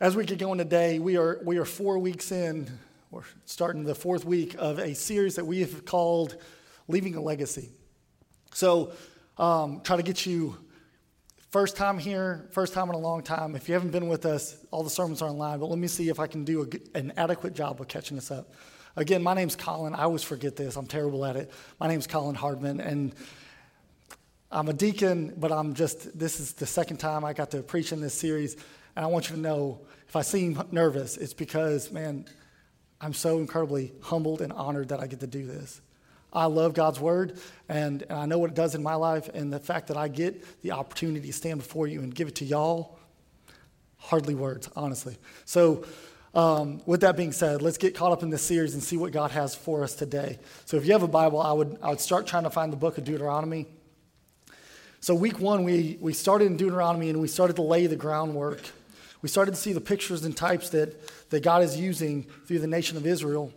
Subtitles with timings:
[0.00, 2.70] As we get going today, we are, we are four weeks in,
[3.10, 6.36] we're starting the fourth week of a series that we have called
[6.86, 7.70] Leaving a Legacy.
[8.54, 8.92] So,
[9.38, 10.56] um, try to get you
[11.50, 13.56] first time here, first time in a long time.
[13.56, 16.08] If you haven't been with us, all the sermons are online, but let me see
[16.08, 18.54] if I can do a, an adequate job of catching us up.
[18.94, 19.96] Again, my name's Colin.
[19.96, 21.50] I always forget this, I'm terrible at it.
[21.80, 23.16] My name's Colin Hardman, and
[24.52, 27.90] I'm a deacon, but I'm just, this is the second time I got to preach
[27.90, 28.56] in this series.
[28.98, 29.78] And I want you to know
[30.08, 32.24] if I seem nervous, it's because, man,
[33.00, 35.80] I'm so incredibly humbled and honored that I get to do this.
[36.32, 37.38] I love God's word,
[37.68, 40.08] and, and I know what it does in my life, and the fact that I
[40.08, 42.98] get the opportunity to stand before you and give it to y'all,
[43.98, 45.16] hardly words, honestly.
[45.44, 45.84] So,
[46.34, 49.12] um, with that being said, let's get caught up in this series and see what
[49.12, 50.40] God has for us today.
[50.64, 52.76] So, if you have a Bible, I would, I would start trying to find the
[52.76, 53.66] book of Deuteronomy.
[54.98, 58.60] So, week one, we, we started in Deuteronomy and we started to lay the groundwork
[59.22, 62.66] we started to see the pictures and types that, that God is using through the
[62.66, 63.52] nation of Israel.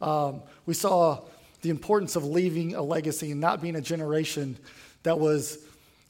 [0.00, 1.22] Um, we saw
[1.62, 4.58] the importance of leaving a legacy and not being a generation
[5.04, 5.58] that was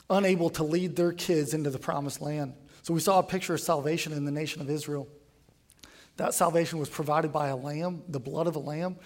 [0.09, 2.55] unable to lead their kids into the promised land.
[2.83, 5.09] So we saw a picture of salvation in the nation of Israel.
[6.17, 8.97] That salvation was provided by a lamb, the blood of a lamb,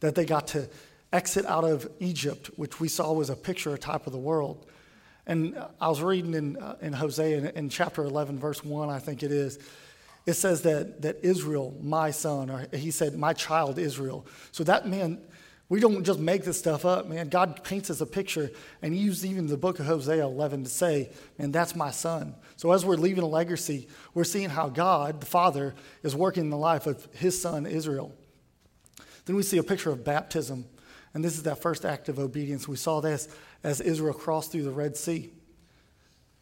[0.00, 0.68] that they got to
[1.12, 4.66] exit out of Egypt, which we saw was a picture, a type of the world.
[5.28, 8.98] And I was reading in, uh, in Hosea in, in, chapter 11, verse 1, I
[8.98, 9.58] think it is.
[10.24, 14.26] It says that, that Israel, my son, or he said, my child Israel.
[14.52, 15.20] So that man,
[15.68, 17.28] we don't just make this stuff up, man.
[17.28, 20.70] God paints us a picture, and he used even the book of Hosea 11 to
[20.70, 22.34] say, man, that's my son.
[22.56, 26.50] So as we're leaving a legacy, we're seeing how God, the Father, is working in
[26.50, 28.14] the life of his son Israel.
[29.26, 30.64] Then we see a picture of baptism.
[31.12, 32.66] And this is that first act of obedience.
[32.66, 33.28] We saw this
[33.62, 35.30] as Israel crossed through the Red Sea.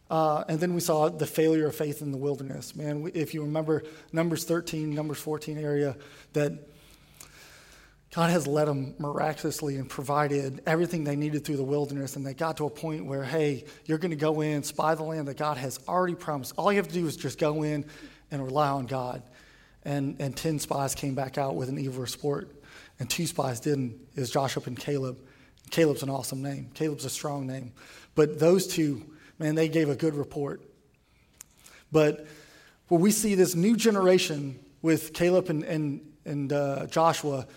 [0.09, 2.75] Uh, and then we saw the failure of faith in the wilderness.
[2.75, 5.97] Man, if you remember Numbers 13, Numbers 14 area,
[6.33, 6.53] that
[8.11, 12.15] God has led them miraculously and provided everything they needed through the wilderness.
[12.15, 15.03] And they got to a point where, hey, you're going to go in, spy the
[15.03, 16.53] land that God has already promised.
[16.57, 17.85] All you have to do is just go in
[18.31, 19.23] and rely on God.
[19.83, 22.51] And, and 10 spies came back out with an evil report,
[22.99, 23.99] and two spies didn't.
[24.15, 25.17] Was Joshua and Caleb.
[25.69, 26.69] Caleb's an awesome name.
[26.73, 27.71] Caleb's a strong name.
[28.15, 29.03] But those two,
[29.39, 30.61] man, they gave a good report.
[31.91, 32.25] But
[32.87, 37.47] where we see this new generation with Caleb and, and, and uh, Joshua,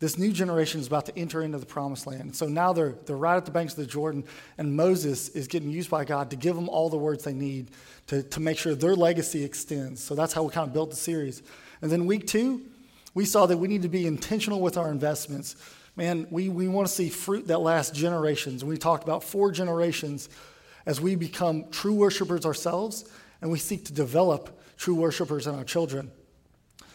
[0.00, 2.34] this new generation is about to enter into the promised land.
[2.36, 4.24] So now they're, they're right at the banks of the Jordan,
[4.58, 7.70] and Moses is getting used by God to give them all the words they need
[8.08, 10.02] to, to make sure their legacy extends.
[10.02, 11.42] So that's how we kind of built the series.
[11.80, 12.62] And then week two,
[13.14, 15.56] we saw that we need to be intentional with our investments
[15.96, 18.64] man, we, we want to see fruit that lasts generations.
[18.64, 20.28] We talked about four generations
[20.86, 23.04] as we become true worshipers ourselves
[23.40, 26.10] and we seek to develop true worshipers in our children.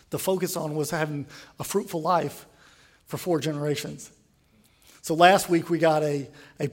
[0.09, 1.27] The focus on was having
[1.59, 2.45] a fruitful life
[3.05, 4.11] for four generations.
[5.01, 6.29] So last week we got a,
[6.59, 6.69] a,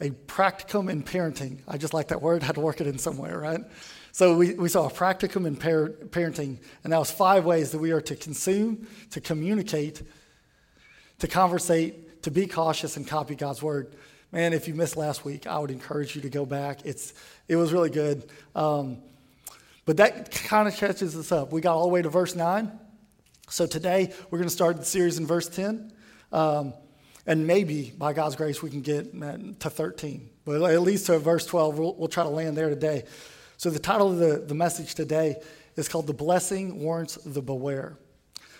[0.00, 1.60] a practicum in parenting.
[1.68, 3.60] I just like that word, had to work it in somewhere, right?
[4.12, 7.78] So we, we saw a practicum in par- parenting, and that was five ways that
[7.78, 10.02] we are to consume, to communicate,
[11.18, 13.94] to conversate, to be cautious, and copy God's word.
[14.30, 16.80] Man, if you missed last week, I would encourage you to go back.
[16.84, 17.14] It's,
[17.48, 18.30] it was really good.
[18.54, 18.98] Um,
[19.86, 21.50] but that kind of catches us up.
[21.50, 22.70] We got all the way to verse 9.
[23.48, 25.92] So today, we're going to start the series in verse 10.
[26.30, 26.74] Um,
[27.26, 29.12] and maybe, by God's grace, we can get
[29.60, 30.28] to 13.
[30.44, 33.04] But at least to verse 12, we'll, we'll try to land there today.
[33.56, 35.36] So the title of the, the message today
[35.76, 37.96] is called The Blessing Warrants the Beware.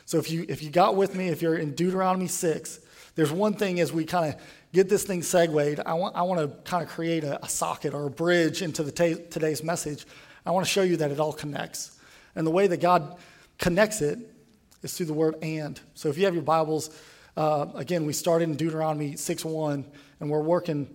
[0.08, 2.80] So if you, if you got with me, if you're in Deuteronomy 6,
[3.14, 4.40] there's one thing as we kind of
[4.72, 7.92] get this thing segued, I want, I want to kind of create a, a, socket
[7.92, 10.06] or a bridge into the t- today's message.
[10.46, 12.00] I want to show you that it all connects.
[12.34, 13.18] And the way that God
[13.58, 14.18] connects it
[14.82, 15.78] is through the word and.
[15.92, 16.88] So if you have your Bibles,
[17.36, 19.84] uh, again, we started in Deuteronomy 6 1,
[20.20, 20.88] and we're working.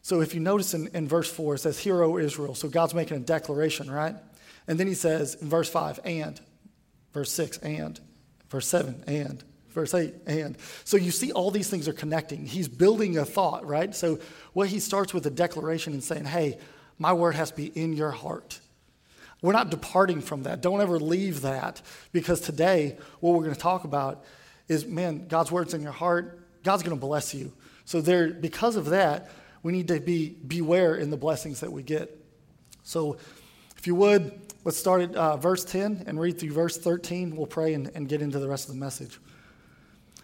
[0.00, 2.54] So if you notice in, in verse 4, it says, Hear, O Israel.
[2.54, 4.16] So God's making a declaration, right?
[4.66, 6.40] And then he says in verse 5, and.
[7.12, 8.00] Verse 6, and.
[8.48, 9.44] Verse 7, and.
[9.70, 10.56] Verse 8, and.
[10.84, 12.46] So you see, all these things are connecting.
[12.46, 13.94] He's building a thought, right?
[13.94, 14.18] So
[14.52, 16.58] what he starts with a declaration and saying, hey,
[16.98, 18.60] my word has to be in your heart.
[19.40, 20.60] We're not departing from that.
[20.60, 21.80] Don't ever leave that
[22.12, 24.24] because today, what we're going to talk about
[24.66, 26.40] is man, God's word's in your heart.
[26.64, 27.52] God's going to bless you.
[27.84, 29.30] So there, because of that,
[29.62, 32.14] we need to be beware in the blessings that we get.
[32.82, 33.16] So,
[33.76, 37.34] if you would, Let's start at uh, verse 10 and read through verse 13.
[37.34, 39.18] We'll pray and, and get into the rest of the message.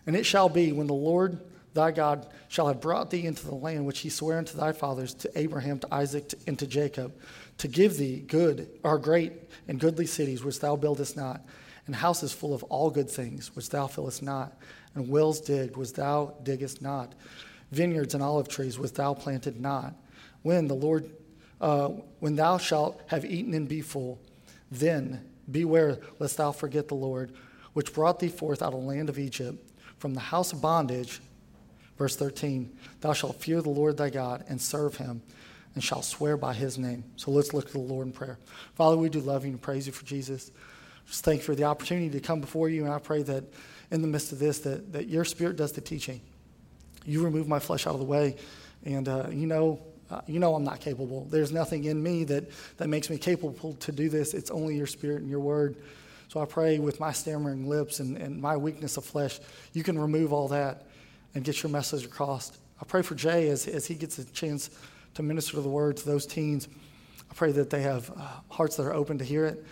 [0.06, 1.40] And it shall be when the Lord
[1.72, 5.14] thy God shall have brought thee into the land which he sware unto thy fathers,
[5.14, 7.14] to Abraham, to Isaac, to, and to Jacob,
[7.56, 9.32] to give thee good or great
[9.66, 11.40] and goodly cities which thou buildest not,
[11.86, 14.58] and houses full of all good things which thou fillest not,
[14.94, 17.14] and wells digged which thou diggest not,
[17.72, 19.94] vineyards and olive trees which thou planted not.
[20.42, 21.10] When the Lord,
[21.62, 21.88] uh,
[22.20, 24.20] when thou shalt have eaten and be full,
[24.74, 27.32] then beware lest thou forget the Lord,
[27.72, 31.20] which brought thee forth out of the land of Egypt from the house of bondage
[31.96, 35.22] Verse 13 Thou shalt fear the Lord thy God and serve him,
[35.74, 37.04] and shalt swear by his name.
[37.16, 38.38] So let's look to the Lord in prayer.
[38.74, 40.50] Father, we do love you and praise you for Jesus.
[41.06, 43.44] Just thank you for the opportunity to come before you, and I pray that
[43.90, 46.20] in the midst of this, that, that your spirit does the teaching.
[47.04, 48.36] You remove my flesh out of the way,
[48.84, 49.80] and uh, you know
[50.10, 51.26] uh, you know I'm not capable.
[51.30, 54.34] There's nothing in me that, that makes me capable to do this.
[54.34, 55.76] It's only your spirit and your word.
[56.28, 59.40] So I pray with my stammering lips and, and my weakness of flesh,
[59.72, 60.86] you can remove all that
[61.34, 62.52] and get your message across.
[62.80, 64.70] I pray for Jay as, as he gets a chance
[65.14, 66.68] to minister the word to those teens.
[67.30, 69.64] I pray that they have uh, hearts that are open to hear it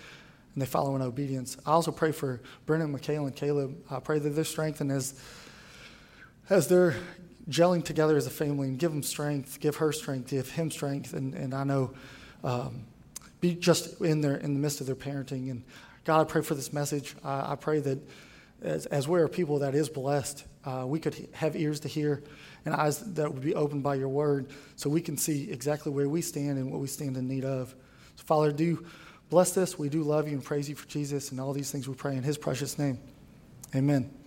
[0.55, 1.57] and they follow in obedience.
[1.67, 3.77] I also pray for Brennan, Michaela, and Caleb.
[3.91, 5.21] I pray that they're strengthened as,
[6.51, 6.95] as they're
[7.49, 11.13] gelling together as a family and give them strength, give her strength, give him strength.
[11.13, 11.93] And, and I know
[12.45, 12.85] um,
[13.41, 15.51] be just in, their, in the midst of their parenting.
[15.51, 15.65] And
[16.05, 17.15] God, I pray for this message.
[17.25, 17.99] I, I pray that
[18.63, 22.23] as, as we're people that is blessed, uh, we could have ears to hear
[22.65, 26.09] and eyes that would be opened by your word so we can see exactly where
[26.09, 27.75] we stand and what we stand in need of.
[28.17, 28.87] So, Father, do
[29.31, 29.79] bless this.
[29.79, 32.17] We do love you and praise you for Jesus and all these things we pray
[32.17, 32.99] in his precious name.
[33.75, 34.22] Amen.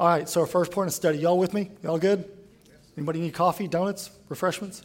[0.00, 1.18] All right, so our first point of study.
[1.18, 1.72] Y'all with me?
[1.82, 2.24] Y'all good?
[2.96, 4.84] Anybody need coffee, donuts, refreshments?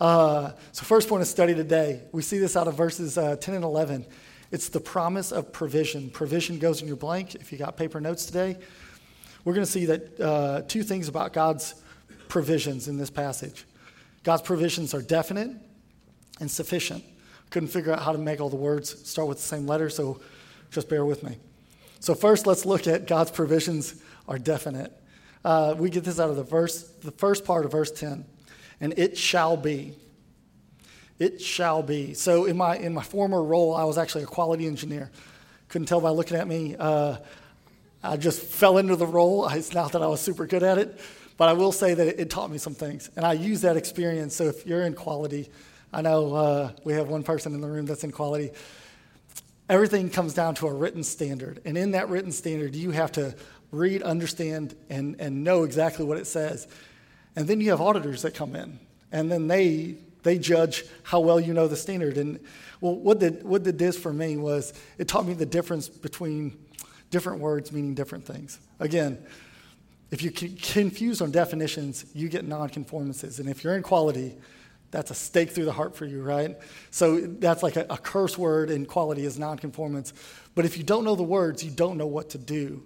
[0.00, 3.54] Uh, so, first point of study today, we see this out of verses uh, 10
[3.54, 4.04] and 11.
[4.50, 6.10] It's the promise of provision.
[6.10, 8.58] Provision goes in your blank if you got paper notes today.
[9.44, 11.76] We're going to see that uh, two things about God's
[12.26, 13.64] provisions in this passage.
[14.24, 15.52] God's provisions are definite
[16.40, 17.04] and sufficient.
[17.50, 20.20] Couldn't figure out how to make all the words start with the same letter, so
[20.72, 21.38] just bear with me.
[22.00, 24.92] So first, let's look at God's provisions are definite.
[25.44, 28.24] Uh, we get this out of the verse, the first part of verse 10,
[28.80, 29.94] and it shall be
[31.18, 32.14] it shall be.
[32.14, 35.10] So in my in my former role, I was actually a quality engineer.
[35.68, 36.76] Couldn't tell by looking at me.
[36.78, 37.16] Uh,
[38.02, 39.48] I just fell into the role.
[39.48, 41.00] It's not that I was super good at it,
[41.36, 43.76] but I will say that it, it taught me some things, and I use that
[43.76, 44.34] experience.
[44.34, 45.48] So if you're in quality,
[45.92, 48.50] I know uh, we have one person in the room that's in quality.
[49.68, 53.34] Everything comes down to a written standard, and in that written standard, you have to
[53.74, 56.66] read, understand, and and know exactly what it says.
[57.36, 58.78] And then you have auditors that come in,
[59.12, 62.18] and then they they judge how well you know the standard.
[62.18, 62.40] And
[62.80, 66.58] well, what did, what did this for me was it taught me the difference between
[67.10, 68.58] different words meaning different things.
[68.80, 69.24] Again,
[70.10, 73.38] if you confuse on definitions, you get nonconformances.
[73.38, 74.36] And if you're in quality,
[74.90, 76.56] that's a stake through the heart for you, right?
[76.90, 80.12] So that's like a, a curse word in quality is nonconformance.
[80.54, 82.82] But if you don't know the words, you don't know what to do.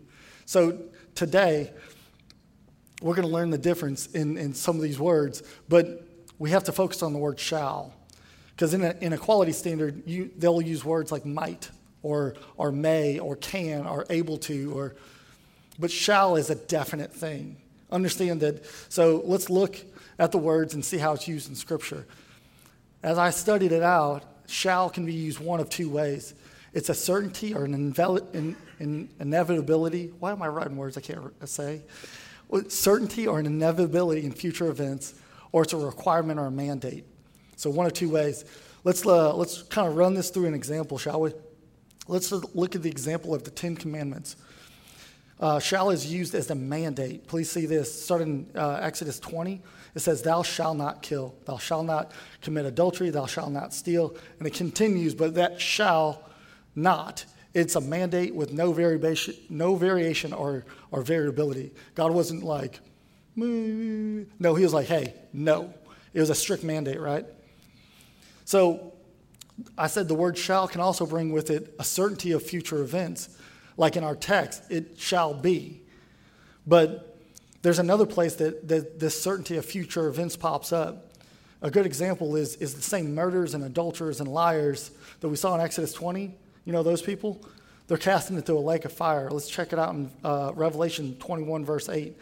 [0.49, 0.79] So
[1.15, 1.71] today,
[3.03, 5.43] we're going to learn the difference in, in some of these words.
[5.69, 6.09] But
[6.39, 7.93] we have to focus on the word shall.
[8.53, 11.69] Because in, in a quality standard, you, they'll use words like might
[12.03, 14.97] or, or may or can or able to, or,
[15.79, 17.59] but shall is a definite thing.
[17.93, 18.65] Understand that.
[18.89, 19.77] So let's look
[20.19, 22.07] at the words and see how it's used in Scripture.
[23.03, 26.33] As I studied it out, shall can be used one of two ways.
[26.73, 30.13] It's a certainty or an, invel- an inevitability.
[30.19, 31.83] Why am I writing words I can't say?
[32.69, 35.15] certainty or an inevitability in future events
[35.53, 37.05] or it's a requirement or a mandate.
[37.57, 38.45] So, one of two ways.
[38.85, 41.33] Let's, uh, let's kind of run this through an example, shall we?
[42.07, 44.37] Let's look at the example of the Ten Commandments.
[45.41, 47.27] Uh, shall is used as a mandate.
[47.27, 48.03] Please see this.
[48.05, 49.61] Starting uh, Exodus 20,
[49.95, 54.17] it says, Thou shalt not kill, thou shalt not commit adultery, thou shalt not steal.
[54.39, 56.23] And it continues, but that shall
[56.75, 57.25] not.
[57.55, 61.73] It's a mandate with no variation, no variation or, or variability.
[61.95, 62.81] God wasn't like,
[63.37, 65.73] no, he was like, hey, no.
[66.13, 67.27] It was a strict mandate, right?
[68.45, 68.93] So
[69.77, 73.37] I said the word shall can also bring with it a certainty of future events.
[73.77, 75.83] Like in our text, it shall be.
[76.67, 77.17] But
[77.63, 81.13] there's another place that, that this certainty of future events pops up.
[81.61, 84.91] A good example is, is the same murders and adulterers and liars
[85.21, 86.37] that we saw in Exodus 20.
[86.69, 87.41] You know those people?
[87.87, 89.31] They're casting into a lake of fire.
[89.31, 92.15] Let's check it out in uh, Revelation 21, verse 8.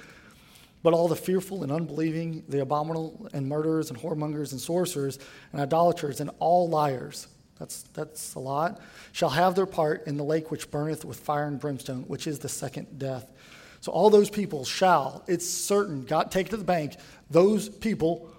[0.85, 5.19] But all the fearful and unbelieving, the abominable and murderers and whoremongers and sorcerers
[5.51, 7.27] and idolaters and all liars,
[7.59, 11.49] that's, that's a lot, shall have their part in the lake which burneth with fire
[11.49, 13.33] and brimstone, which is the second death.
[13.81, 16.95] So all those people shall, it's certain, God take it to the bank,
[17.31, 18.31] those people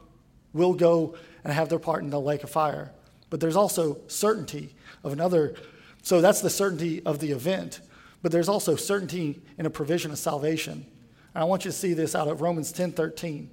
[0.53, 2.93] will go and have their part in the lake of fire.
[3.29, 4.73] But there's also certainty
[5.03, 5.53] of another.
[6.01, 7.81] So that's the certainty of the event.
[8.21, 10.85] But there's also certainty in a provision of salvation.
[11.33, 13.49] And I want you to see this out of Romans 10 13.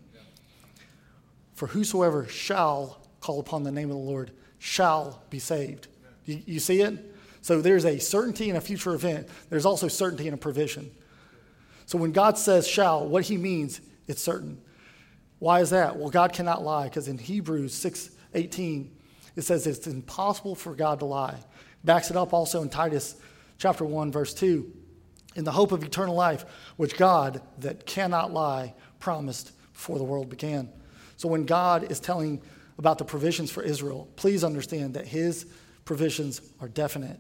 [1.55, 5.89] For whosoever shall call upon the name of the Lord shall be saved.
[6.25, 7.15] You, you see it?
[7.43, 9.29] So there's a certainty in a future event.
[9.51, 10.91] There's also certainty in a provision.
[11.87, 14.61] So when God says shall, what he means, it's certain.
[15.39, 15.97] Why is that?
[15.97, 18.91] Well, God cannot lie because in Hebrews 6 18,
[19.37, 21.37] it says it's impossible for God to lie.
[21.85, 23.17] Backs it up also in Titus
[23.59, 24.71] chapter 1, verse 2.
[25.37, 26.45] In the hope of eternal life,
[26.76, 30.69] which God, that cannot lie, promised before the world began.
[31.17, 32.41] So when God is telling
[32.79, 35.47] about the provisions for Israel, please understand that his
[35.85, 37.19] provisions are definite.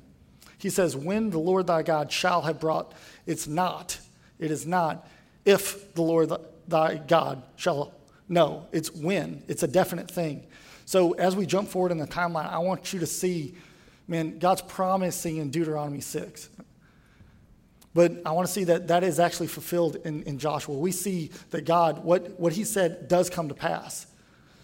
[0.58, 2.94] He says, When the Lord thy God shall have brought,
[3.26, 3.98] it's not,
[4.38, 5.06] it is not
[5.44, 6.32] if the Lord
[6.66, 7.92] thy God shall
[8.28, 9.42] no, it's when.
[9.48, 10.46] It's a definite thing.
[10.86, 13.54] So as we jump forward in the timeline, I want you to see,
[14.06, 16.48] man, God's promising in Deuteronomy 6.
[17.94, 20.76] But I want to see that that is actually fulfilled in, in Joshua.
[20.76, 24.06] We see that God, what, what he said does come to pass.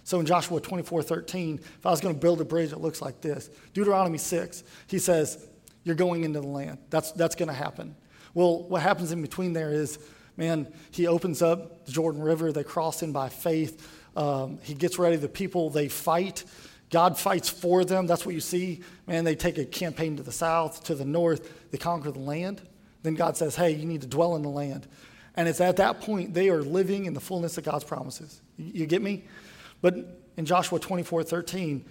[0.03, 3.01] So in Joshua 24 13, if I was going to build a bridge, it looks
[3.01, 3.49] like this.
[3.73, 5.47] Deuteronomy 6, he says,
[5.85, 6.79] You're going into the land.
[6.91, 7.95] That's, that's going to happen.
[8.35, 9.99] Well, what happens in between there is
[10.37, 12.51] man, he opens up the Jordan River.
[12.51, 13.87] They cross in by faith.
[14.17, 15.17] Um, he gets ready.
[15.17, 16.45] The people, they fight.
[16.91, 18.07] God fights for them.
[18.07, 18.83] That's what you see.
[19.07, 21.71] Man, they take a campaign to the south, to the north.
[21.71, 22.61] They conquer the land.
[23.03, 24.87] Then God says, hey, you need to dwell in the land.
[25.37, 28.43] And it's at that point they are living in the fullness of God's promises.
[28.57, 29.25] You get me?
[29.81, 29.95] But
[30.37, 31.85] in Joshua 24 13,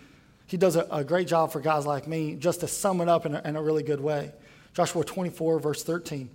[0.46, 3.26] he does a, a great job for guys like me just to sum it up
[3.26, 4.34] in a, in a really good way.
[4.74, 6.30] Joshua 24, verse 13.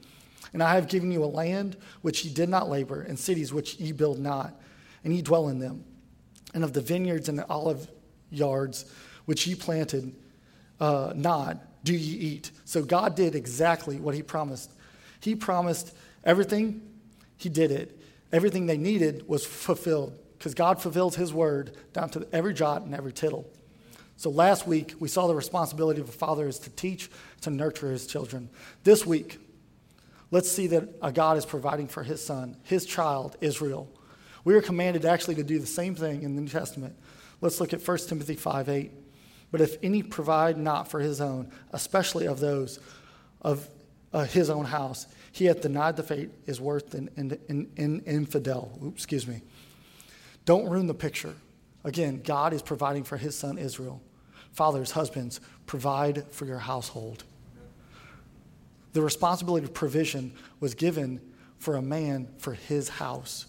[0.53, 3.77] And I have given you a land which ye did not labor, and cities which
[3.77, 4.59] ye build not,
[5.03, 5.85] and ye dwell in them.
[6.55, 7.89] And of the vineyards and the olive
[8.35, 8.85] yards
[9.25, 10.15] which ye planted
[10.81, 12.51] uh, not, do ye eat.
[12.65, 14.71] So God did exactly what he promised.
[15.21, 16.83] He promised everything,
[17.37, 18.01] he did it.
[18.33, 22.95] Everything they needed was fulfilled because God fulfills his word down to every jot and
[22.95, 23.49] every tittle.
[24.17, 27.11] So last week, we saw the responsibility of a father is to teach,
[27.43, 28.49] to nurture his children.
[28.85, 29.39] This week,
[30.31, 33.89] let's see that a God is providing for his son, his child, Israel.
[34.45, 36.95] We are commanded actually to do the same thing in the New Testament.
[37.41, 38.93] Let's look at 1 Timothy 5 8.
[39.51, 42.81] But if any provide not for his own, especially of those
[43.43, 43.69] of
[44.13, 48.01] uh, his own house, he hath denied the faith is worth an, an, an, an
[48.07, 48.79] infidel.
[48.83, 49.43] Oops, excuse me.
[50.45, 51.35] Don't ruin the picture.
[51.85, 54.01] Again, God is providing for his son Israel.
[54.53, 57.25] Fathers, husbands, provide for your household.
[58.93, 61.21] The responsibility of provision was given
[61.59, 63.47] for a man for his house.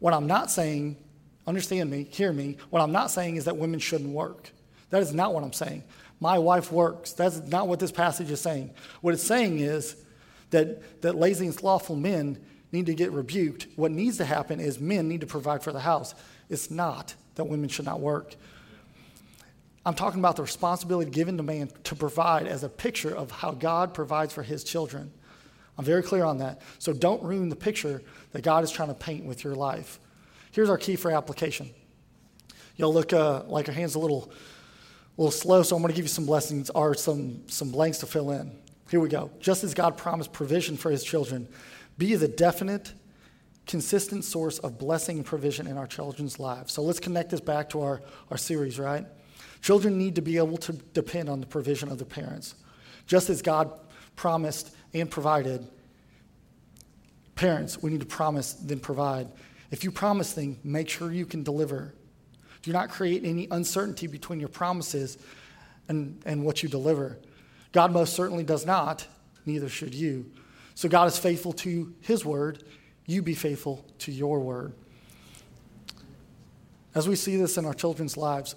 [0.00, 0.96] What I'm not saying,
[1.46, 4.50] understand me, hear me, what I'm not saying is that women shouldn't work.
[4.90, 5.84] That is not what I'm saying.
[6.20, 7.12] My wife works.
[7.12, 8.70] That's not what this passage is saying.
[9.00, 9.96] What it's saying is
[10.50, 12.38] that, that lazy and slothful men
[12.72, 13.66] need to get rebuked.
[13.76, 16.14] What needs to happen is men need to provide for the house.
[16.48, 18.36] It's not that women should not work.
[19.86, 23.50] I'm talking about the responsibility given to man to provide as a picture of how
[23.50, 25.12] God provides for his children.
[25.76, 26.62] I'm very clear on that.
[26.78, 28.00] So don't ruin the picture
[28.32, 29.98] that God is trying to paint with your life.
[30.54, 31.68] Here's our key for application.
[32.76, 34.30] You'll look uh, like your hand's a little,
[35.18, 37.98] a little slow, so I'm going to give you some blessings or some, some blanks
[37.98, 38.52] to fill in.
[38.88, 39.32] Here we go.
[39.40, 41.48] Just as God promised provision for his children,
[41.98, 42.92] be the definite,
[43.66, 46.72] consistent source of blessing and provision in our children's lives.
[46.72, 49.06] So let's connect this back to our, our series, right?
[49.60, 52.54] Children need to be able to depend on the provision of their parents.
[53.08, 53.72] Just as God
[54.14, 55.66] promised and provided,
[57.34, 59.26] parents, we need to promise, then provide.
[59.74, 61.96] If you promise things, make sure you can deliver.
[62.62, 65.18] Do not create any uncertainty between your promises
[65.88, 67.18] and, and what you deliver.
[67.72, 69.04] God most certainly does not,
[69.46, 70.30] neither should you.
[70.76, 72.62] So God is faithful to his word.
[73.06, 74.74] You be faithful to your word.
[76.94, 78.54] As we see this in our children's lives,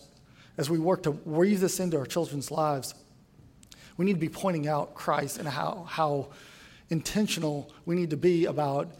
[0.56, 2.94] as we work to weave this into our children's lives,
[3.98, 6.28] we need to be pointing out Christ and how, how
[6.92, 8.92] intentional we need to be about,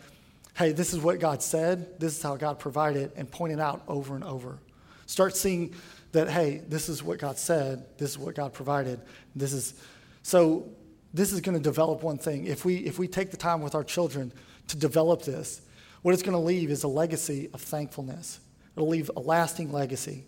[0.58, 3.84] hey, this is what God said, this is how God provided, and point it out
[3.88, 4.58] over and over.
[5.06, 5.76] Start seeing
[6.14, 9.00] that, hey, this is what God said, this is what God provided,
[9.36, 9.76] this is
[10.24, 10.68] so
[11.14, 12.46] this is going to develop one thing.
[12.46, 14.34] If we if we take the time with our children
[14.68, 15.62] to develop this,
[16.02, 18.40] what it's going to leave is a legacy of thankfulness.
[18.76, 20.26] It'll leave a lasting legacy.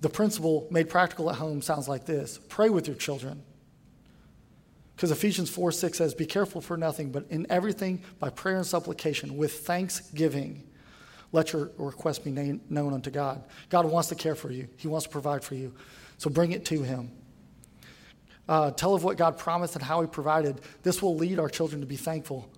[0.00, 3.42] The principle made practical at home sounds like this pray with your children.
[4.96, 8.66] Because Ephesians 4 6 says, Be careful for nothing, but in everything by prayer and
[8.66, 10.64] supplication with thanksgiving.
[11.32, 13.42] Let your request be known unto God.
[13.70, 15.74] God wants to care for you, He wants to provide for you.
[16.18, 17.10] So bring it to Him.
[18.48, 20.60] Uh, tell of what God promised and how He provided.
[20.82, 22.50] This will lead our children to be thankful.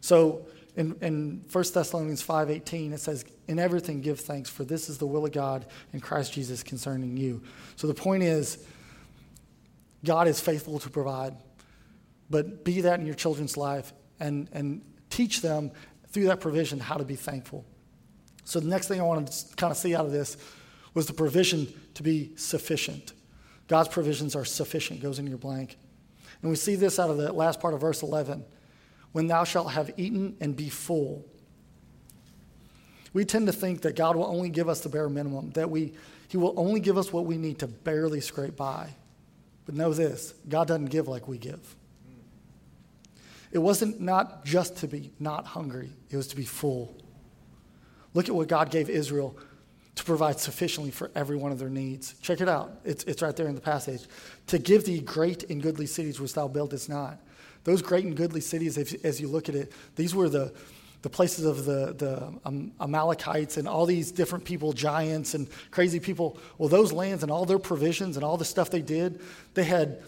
[0.00, 0.46] So
[0.76, 5.06] in, in 1 Thessalonians 5.18, it says, In everything give thanks, for this is the
[5.06, 7.42] will of God in Christ Jesus concerning you.
[7.76, 8.66] So the point is,
[10.04, 11.36] God is faithful to provide
[12.30, 15.72] but be that in your children's life and, and teach them
[16.08, 17.64] through that provision how to be thankful.
[18.44, 20.36] So, the next thing I wanted to kind of see out of this
[20.94, 23.12] was the provision to be sufficient.
[23.68, 25.76] God's provisions are sufficient, goes in your blank.
[26.42, 28.44] And we see this out of the last part of verse 11
[29.12, 31.24] when thou shalt have eaten and be full.
[33.12, 35.94] We tend to think that God will only give us the bare minimum, that we,
[36.28, 38.90] He will only give us what we need to barely scrape by.
[39.66, 41.76] But know this God doesn't give like we give.
[43.52, 46.96] It wasn't not just to be not hungry, it was to be full.
[48.14, 49.36] Look at what God gave Israel
[49.96, 52.14] to provide sufficiently for every one of their needs.
[52.22, 52.80] Check it out.
[52.84, 54.02] It's, it's right there in the passage.
[54.48, 57.18] To give thee great and goodly cities which thou buildest not.
[57.64, 60.52] Those great and goodly cities, as, as you look at it, these were the,
[61.02, 66.00] the places of the, the um, Amalekites and all these different people, giants and crazy
[66.00, 66.38] people.
[66.56, 69.20] Well, those lands and all their provisions and all the stuff they did,
[69.54, 70.02] they had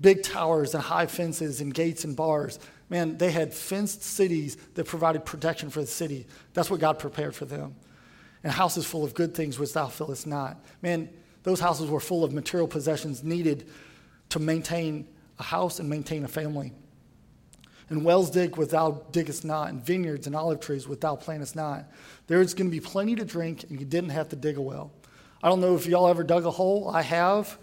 [0.00, 2.58] big towers and high fences and gates and bars.
[2.88, 6.26] Man, they had fenced cities that provided protection for the city.
[6.54, 7.76] That's what God prepared for them.
[8.42, 10.64] And houses full of good things which thou fillest not.
[10.82, 11.10] Man,
[11.42, 13.68] those houses were full of material possessions needed
[14.30, 15.06] to maintain
[15.38, 16.72] a house and maintain a family.
[17.88, 21.56] And wells dig which thou diggest not, and vineyards and olive trees which thou plantest
[21.56, 21.86] not.
[22.28, 24.92] There's going to be plenty to drink, and you didn't have to dig a well.
[25.42, 26.88] I don't know if y'all ever dug a hole.
[26.88, 27.58] I have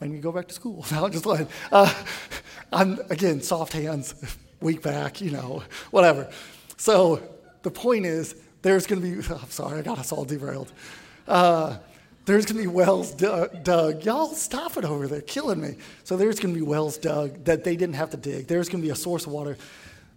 [0.00, 0.84] made me go back to school.
[0.90, 1.92] Now just like, uh,
[2.72, 4.14] I'm again soft hands,
[4.60, 6.30] week back, you know, whatever.
[6.76, 7.22] So
[7.62, 9.28] the point is, there's going to be.
[9.30, 10.72] Oh, I'm sorry, I got us all derailed.
[11.28, 11.76] Uh,
[12.26, 14.04] there's going to be wells dug.
[14.04, 15.76] Y'all stop it over there, killing me.
[16.04, 18.46] So there's going to be wells dug that they didn't have to dig.
[18.46, 19.56] There's going to be a source of water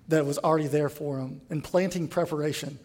[0.09, 1.41] that was already there for them.
[1.49, 2.77] And planting preparation.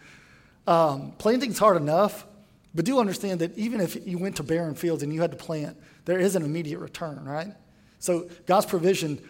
[0.67, 2.27] Um, planting's hard enough,
[2.75, 5.37] but do understand that even if you went to barren fields and you had to
[5.37, 5.77] plant,
[6.09, 7.53] there is an immediate return, right?
[7.99, 9.21] So God's provision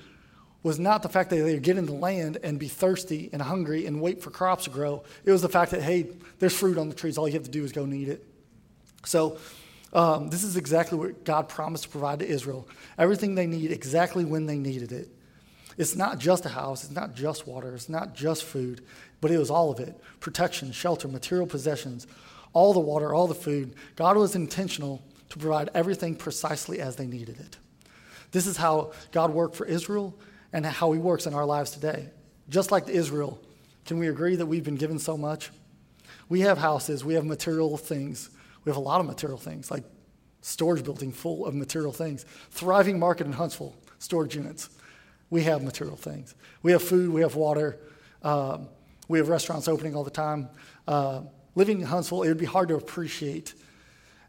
[0.63, 3.85] was not the fact that they get into the land and be thirsty and hungry
[3.87, 5.03] and wait for crops to grow.
[5.25, 6.07] It was the fact that, hey,
[6.39, 7.19] there's fruit on the trees.
[7.19, 8.25] All you have to do is go and eat it.
[9.05, 9.39] So
[9.93, 12.69] um, this is exactly what God promised to provide to Israel.
[12.97, 15.09] Everything they need exactly when they needed it.
[15.79, 18.85] It's not just a house, it's not just water, it's not just food,
[19.21, 22.07] but it was all of it protection, shelter, material possessions,
[22.53, 23.75] all the water, all the food.
[23.97, 27.57] God was intentional to provide everything precisely as they needed it.
[28.31, 30.19] This is how God worked for Israel
[30.53, 32.11] and how He works in our lives today.
[32.49, 33.41] Just like Israel,
[33.85, 35.51] can we agree that we've been given so much?
[36.29, 38.31] We have houses, we have material things,
[38.65, 39.85] we have a lot of material things, like
[40.41, 44.71] storage building full of material things, thriving market in Huntsville, storage units.
[45.31, 46.35] We have material things.
[46.63, 47.79] We have food, we have water,
[48.23, 48.69] um,
[49.09, 50.49] we have restaurants opening all the time.
[50.87, 51.23] Uh,
[51.55, 53.55] living in Huntsville, it would be hard to appreciate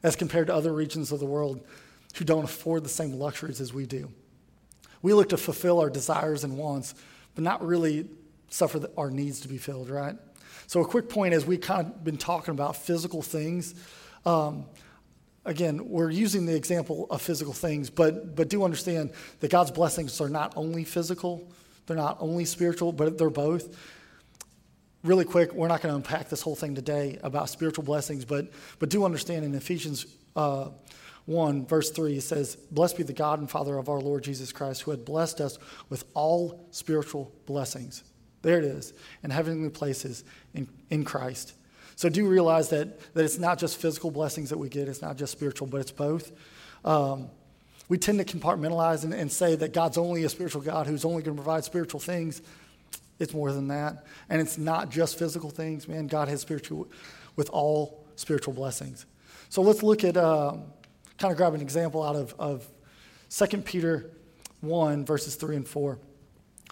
[0.04, 1.62] as compared to other regions of the world
[2.16, 4.10] who don't afford the same luxuries as we do.
[5.02, 6.96] We look to fulfill our desires and wants,
[7.36, 8.08] but not really
[8.50, 10.16] suffer our needs to be filled, right?
[10.68, 13.76] So, a quick point as we've kind of been talking about physical things.
[14.26, 14.66] Um,
[15.46, 20.20] again, we're using the example of physical things, but, but do understand that God's blessings
[20.20, 21.48] are not only physical,
[21.86, 23.76] they're not only spiritual, but they're both
[25.04, 28.48] really quick, we're not going to unpack this whole thing today about spiritual blessings, but,
[28.80, 30.70] but do understand in Ephesians uh,
[31.26, 34.52] 1, verse 3, it says, Blessed be the God and Father of our Lord Jesus
[34.52, 35.60] Christ, who had blessed us
[35.90, 38.04] with all spiritual blessings.
[38.42, 41.54] There it is, in heavenly places in, in Christ.
[41.96, 45.18] So do realize that, that it's not just physical blessings that we get, it's not
[45.18, 46.32] just spiritual, but it's both.
[46.84, 47.30] Um,
[47.90, 51.24] we tend to compartmentalize and, and say that God's only a spiritual God who's only
[51.24, 52.42] going to provide spiritual things.
[53.20, 54.06] It's more than that.
[54.30, 56.08] And it's not just physical things, man.
[56.08, 56.88] God has spiritual,
[57.36, 59.06] with all spiritual blessings.
[59.50, 60.64] So let's look at, um,
[61.18, 62.68] kind of grab an example out of, of
[63.30, 64.10] 2 Peter
[64.62, 66.00] 1, verses 3 and 4.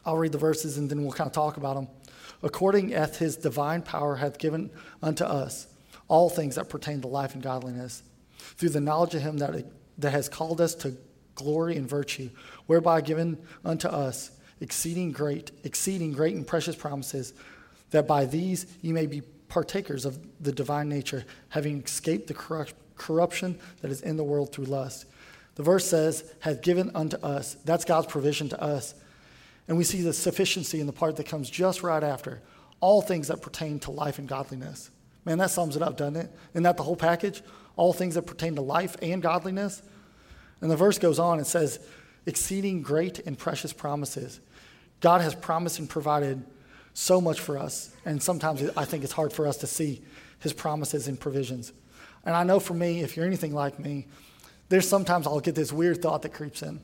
[0.05, 1.88] I'll read the verses and then we'll kind of talk about them.
[2.43, 4.69] According as his divine power hath given
[5.01, 5.67] unto us
[6.07, 8.03] all things that pertain to life and godliness,
[8.38, 9.65] through the knowledge of him that,
[9.97, 10.95] that has called us to
[11.36, 12.29] glory and virtue,
[12.67, 17.33] whereby given unto us exceeding great, exceeding great and precious promises,
[17.91, 22.67] that by these ye may be partakers of the divine nature, having escaped the
[22.97, 25.05] corruption that is in the world through lust.
[25.55, 27.55] The verse says, has given unto us.
[27.65, 28.93] That's God's provision to us.
[29.67, 32.41] And we see the sufficiency in the part that comes just right after
[32.79, 34.91] all things that pertain to life and godliness.
[35.25, 36.31] Man, that sums it up, doesn't it?
[36.53, 37.41] Isn't that the whole package?
[37.75, 39.81] All things that pertain to life and godliness?
[40.61, 41.79] And the verse goes on and says,
[42.25, 44.39] exceeding great and precious promises.
[44.99, 46.45] God has promised and provided
[46.93, 47.95] so much for us.
[48.05, 50.01] And sometimes I think it's hard for us to see
[50.39, 51.71] his promises and provisions.
[52.25, 54.07] And I know for me, if you're anything like me,
[54.69, 56.79] there's sometimes I'll get this weird thought that creeps in.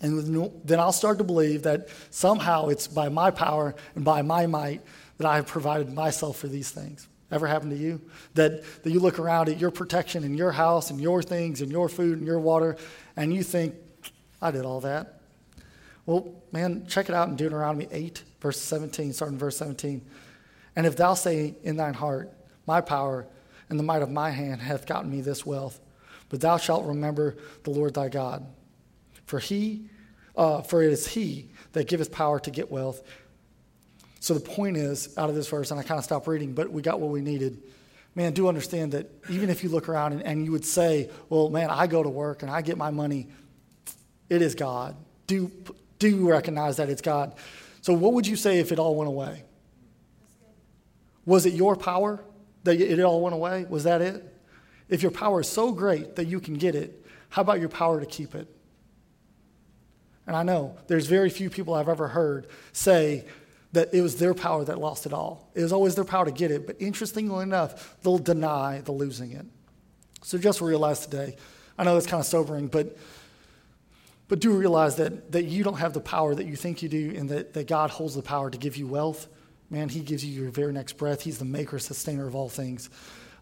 [0.00, 4.46] And then I'll start to believe that somehow it's by my power and by my
[4.46, 4.82] might
[5.18, 7.08] that I have provided myself for these things.
[7.30, 8.00] Ever happened to you?
[8.34, 11.70] That, that you look around at your protection in your house and your things and
[11.70, 12.76] your food and your water,
[13.16, 13.74] and you think,
[14.40, 15.17] I did all that.
[16.08, 20.00] Well, man, check it out in Deuteronomy 8, verse 17, starting verse 17.
[20.74, 22.32] And if thou say in thine heart,
[22.66, 23.26] My power
[23.68, 25.78] and the might of my hand hath gotten me this wealth,
[26.30, 28.46] but thou shalt remember the Lord thy God.
[29.26, 29.90] For he,
[30.34, 33.02] uh, for it is he that giveth power to get wealth.
[34.20, 36.70] So the point is, out of this verse, and I kind of stopped reading, but
[36.70, 37.60] we got what we needed.
[38.14, 41.50] Man, do understand that even if you look around and, and you would say, well,
[41.50, 43.28] man, I go to work and I get my money,
[44.30, 44.96] it is God.
[45.26, 45.52] Do,
[45.98, 47.34] do recognize that it's God.
[47.80, 49.44] So, what would you say if it all went away?
[51.24, 52.24] Was it your power
[52.64, 53.66] that it all went away?
[53.68, 54.34] Was that it?
[54.88, 58.00] If your power is so great that you can get it, how about your power
[58.00, 58.48] to keep it?
[60.26, 63.24] And I know there's very few people I've ever heard say
[63.72, 65.50] that it was their power that lost it all.
[65.54, 69.32] It was always their power to get it, but interestingly enough, they'll deny the losing
[69.32, 69.46] it.
[70.22, 71.36] So just realize today,
[71.78, 72.96] I know that's kind of sobering, but
[74.28, 77.14] but do realize that, that you don't have the power that you think you do
[77.16, 79.26] and that, that God holds the power to give you wealth.
[79.70, 81.22] Man, He gives you your very next breath.
[81.22, 82.90] He's the maker, sustainer of all things.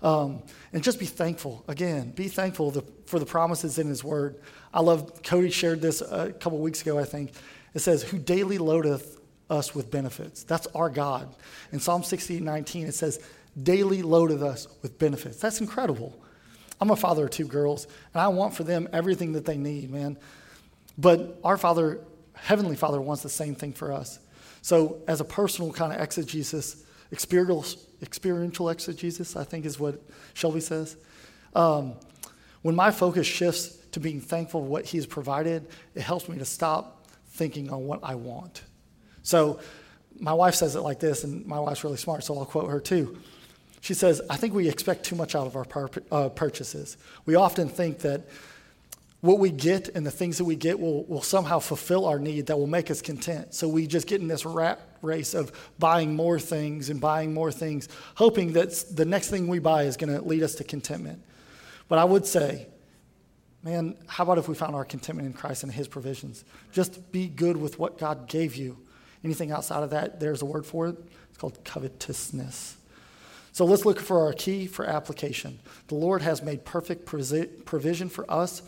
[0.02, 1.64] Um, and just be thankful.
[1.68, 4.40] Again, be thankful the, for the promises in His Word.
[4.72, 7.32] I love, Cody shared this a couple weeks ago, I think.
[7.74, 9.18] It says, Who daily loadeth
[9.50, 10.42] us with benefits.
[10.42, 11.34] That's our God.
[11.72, 13.20] In Psalm 68 19, it says,
[13.60, 15.38] Daily loadeth us with benefits.
[15.38, 16.18] That's incredible.
[16.80, 19.90] I'm a father of two girls, and I want for them everything that they need,
[19.90, 20.18] man.
[20.98, 22.00] But our Father,
[22.34, 24.18] Heavenly Father, wants the same thing for us.
[24.62, 26.82] So, as a personal kind of exegesis,
[27.12, 30.02] experiential, exegesis, I think is what
[30.34, 30.96] Shelby says.
[31.54, 31.94] Um,
[32.62, 36.44] when my focus shifts to being thankful for what He's provided, it helps me to
[36.44, 38.62] stop thinking on what I want.
[39.22, 39.60] So,
[40.18, 42.80] my wife says it like this, and my wife's really smart, so I'll quote her
[42.80, 43.18] too.
[43.82, 46.96] She says, I think we expect too much out of our pur- uh, purchases.
[47.24, 48.22] We often think that
[49.26, 52.46] what we get and the things that we get will, will somehow fulfill our need
[52.46, 53.54] that will make us content.
[53.54, 57.52] So we just get in this rat race of buying more things and buying more
[57.52, 61.22] things, hoping that the next thing we buy is going to lead us to contentment.
[61.88, 62.66] But I would say,
[63.62, 66.44] man, how about if we found our contentment in Christ and His provisions?
[66.72, 68.78] Just be good with what God gave you.
[69.24, 70.96] Anything outside of that, there's a word for it.
[71.30, 72.76] It's called covetousness.
[73.52, 75.58] So let's look for our key for application.
[75.88, 78.62] The Lord has made perfect provision for us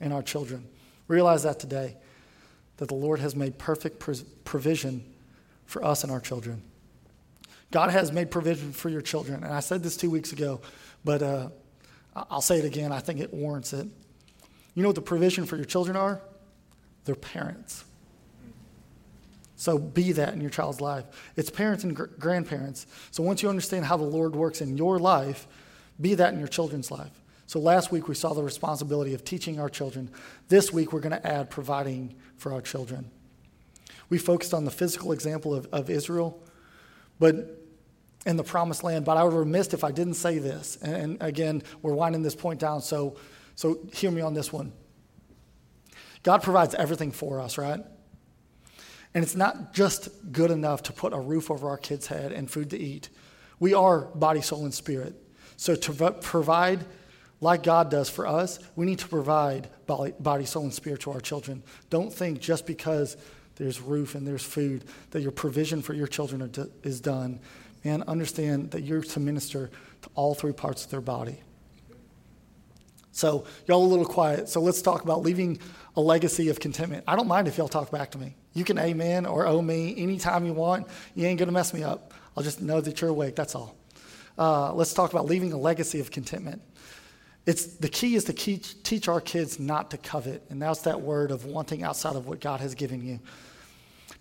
[0.00, 0.66] and our children.
[1.08, 1.96] Realize that today,
[2.78, 4.04] that the Lord has made perfect
[4.44, 5.04] provision
[5.66, 6.62] for us and our children.
[7.70, 9.42] God has made provision for your children.
[9.42, 10.60] And I said this two weeks ago,
[11.04, 11.48] but uh,
[12.14, 12.92] I'll say it again.
[12.92, 13.86] I think it warrants it.
[14.74, 16.20] You know what the provision for your children are?
[17.04, 17.84] They're parents.
[19.56, 21.04] So be that in your child's life.
[21.36, 22.86] It's parents and gr- grandparents.
[23.10, 25.46] So once you understand how the Lord works in your life,
[26.00, 27.23] be that in your children's life.
[27.46, 30.10] So last week we saw the responsibility of teaching our children.
[30.48, 33.10] This week we're going to add providing for our children.
[34.08, 36.42] We focused on the physical example of, of Israel,
[37.18, 37.60] but
[38.26, 39.04] in the promised land.
[39.04, 40.78] But I would have missed if I didn't say this.
[40.82, 43.16] And, and again, we're winding this point down, so,
[43.54, 44.72] so hear me on this one.
[46.22, 47.80] God provides everything for us, right?
[49.12, 52.50] And it's not just good enough to put a roof over our kids' head and
[52.50, 53.10] food to eat.
[53.60, 55.14] We are body, soul, and spirit.
[55.56, 56.84] So to provide
[57.44, 61.20] like God does for us, we need to provide body, soul, and spirit to our
[61.20, 61.62] children.
[61.90, 63.18] Don't think just because
[63.56, 66.50] there's roof and there's food that your provision for your children
[66.82, 67.38] is done.
[67.84, 69.70] Man, understand that you're to minister
[70.02, 71.38] to all three parts of their body.
[73.12, 74.48] So, y'all a little quiet.
[74.48, 75.60] So, let's talk about leaving
[75.96, 77.04] a legacy of contentment.
[77.06, 78.34] I don't mind if y'all talk back to me.
[78.54, 80.88] You can amen or oh me anytime you want.
[81.14, 82.14] You ain't going to mess me up.
[82.36, 83.36] I'll just know that you're awake.
[83.36, 83.76] That's all.
[84.36, 86.62] Uh, let's talk about leaving a legacy of contentment.
[87.46, 90.42] It's, the key is to teach, our kids not to covet.
[90.48, 93.20] And that's that word of wanting outside of what God has given you.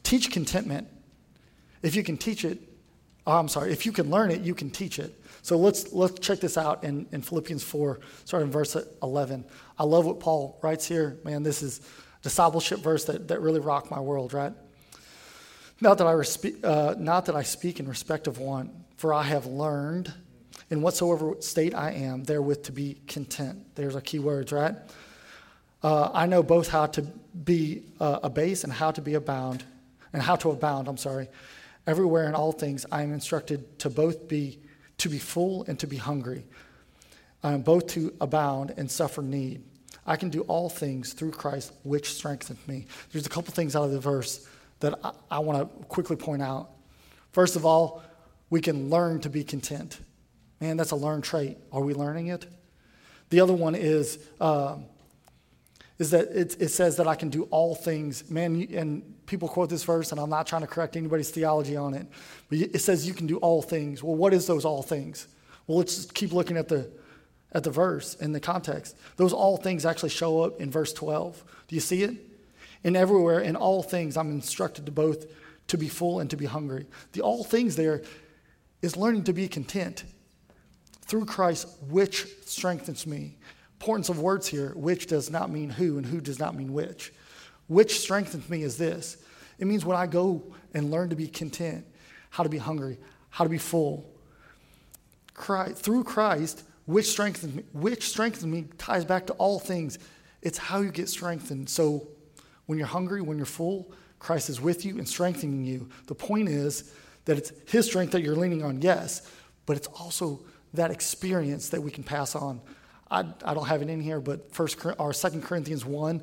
[0.03, 0.87] Teach contentment.
[1.81, 2.59] If you can teach it,
[3.25, 5.21] oh, I'm sorry, if you can learn it, you can teach it.
[5.41, 9.45] So let's, let's check this out in, in Philippians 4, starting in verse 11.
[9.79, 11.17] I love what Paul writes here.
[11.23, 11.81] Man, this is
[12.21, 14.53] discipleship verse that, that really rocked my world, right?
[15.79, 19.23] Not that, I respe- uh, not that I speak in respect of one, for I
[19.23, 20.13] have learned
[20.73, 23.63] in whatsoever state I am, therewith to be content.
[23.75, 24.73] There's our key words, right?
[25.83, 29.63] Uh, I know both how to be uh, abased and how to be abound,
[30.13, 31.29] and how to abound, I'm sorry.
[31.85, 34.57] Everywhere in all things, I am instructed to both be
[34.97, 36.43] to be full and to be hungry,
[37.43, 39.61] um, both to abound and suffer need.
[40.07, 42.87] I can do all things through Christ, which strengthens me.
[43.11, 44.47] There's a couple things out of the verse
[44.79, 46.71] that I, I want to quickly point out.
[47.31, 48.01] First of all,
[48.49, 49.99] we can learn to be content.
[50.59, 51.57] Man, that's a learned trait.
[51.71, 52.45] Are we learning it?
[53.29, 54.85] The other one is, um,
[55.99, 58.29] is that it, it, says that I can do all things.
[58.29, 61.93] Man, and people quote this verse, and I'm not trying to correct anybody's theology on
[61.93, 62.07] it,
[62.49, 64.03] but it says you can do all things.
[64.03, 65.27] Well, what is those all things?
[65.67, 66.89] Well, let's keep looking at the
[67.53, 68.97] at the verse in the context.
[69.15, 71.43] Those all things actually show up in verse 12.
[71.67, 72.15] Do you see it?
[72.83, 75.25] And everywhere, in all things, I'm instructed to both
[75.67, 76.85] to be full and to be hungry.
[77.13, 78.01] The all things there
[78.81, 80.03] is learning to be content
[81.05, 83.37] through Christ, which strengthens me.
[83.79, 87.13] Importance of words here, which does not mean who, and who does not mean which.
[87.67, 89.17] Which strengthens me is this
[89.59, 91.85] it means when I go and learn to be content,
[92.29, 92.97] how to be hungry,
[93.29, 94.09] how to be full.
[95.33, 99.99] Christ, through Christ, which strengthens me, which strengthens me ties back to all things.
[100.41, 101.69] It's how you get strengthened.
[101.69, 102.07] So
[102.65, 105.89] when you're hungry, when you're full, Christ is with you and strengthening you.
[106.07, 106.93] The point is
[107.25, 109.29] that it's his strength that you're leaning on, yes,
[109.65, 110.41] but it's also
[110.73, 112.61] that experience that we can pass on.
[113.09, 116.21] I, I don't have it in here, but first or Second Corinthians 1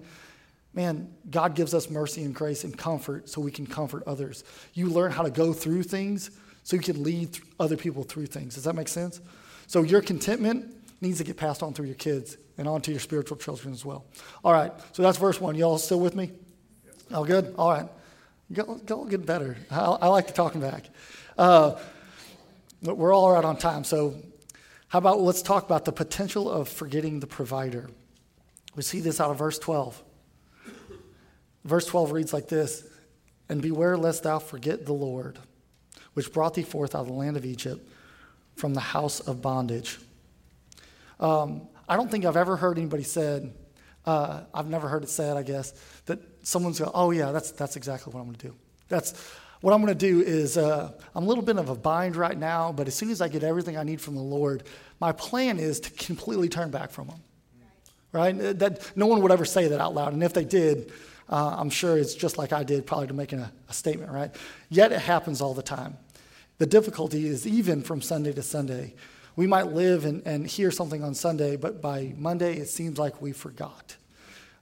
[0.73, 4.45] Man, God gives us mercy and grace and comfort so we can comfort others.
[4.73, 6.31] You learn how to go through things
[6.63, 8.55] so you can lead other people through things.
[8.55, 9.21] Does that make sense?
[9.67, 13.01] So your contentment needs to get passed on through your kids and on to your
[13.01, 14.05] spiritual children as well.
[14.45, 15.57] All right, so that's verse one.
[15.57, 16.31] Y'all still with me?
[17.13, 17.55] All good?
[17.59, 17.89] All right.
[18.53, 19.57] Go, go get better.
[19.71, 20.85] I, I like the talking back.
[21.37, 21.79] Uh,
[22.83, 23.85] but we're all right on time.
[23.85, 24.15] So,
[24.91, 27.89] how about let's talk about the potential of forgetting the provider?
[28.75, 30.03] We see this out of verse 12.
[31.65, 32.89] Verse 12 reads like this
[33.49, 35.39] And beware lest thou forget the Lord,
[36.15, 37.89] which brought thee forth out of the land of Egypt
[38.57, 40.01] from the house of bondage.
[41.21, 43.55] Um, I don't think I've ever heard anybody said,
[44.07, 45.73] uh, I've never heard it said, I guess,
[46.07, 48.55] that someone's going, oh, yeah, that's, that's exactly what I'm going to do.
[48.89, 49.15] That's
[49.61, 52.37] what I'm going to do is uh, I'm a little bit of a bind right
[52.39, 54.63] now, but as soon as I get everything I need from the Lord,
[55.01, 57.19] my plan is to completely turn back from Him.
[58.13, 58.33] Right?
[58.33, 60.93] That no one would ever say that out loud, and if they did,
[61.29, 64.35] uh, I'm sure it's just like I did, probably to making a, a statement, right?
[64.69, 65.97] Yet it happens all the time.
[66.59, 68.95] The difficulty is even from Sunday to Sunday.
[69.37, 73.23] We might live and, and hear something on Sunday, but by Monday it seems like
[73.23, 73.97] we forgot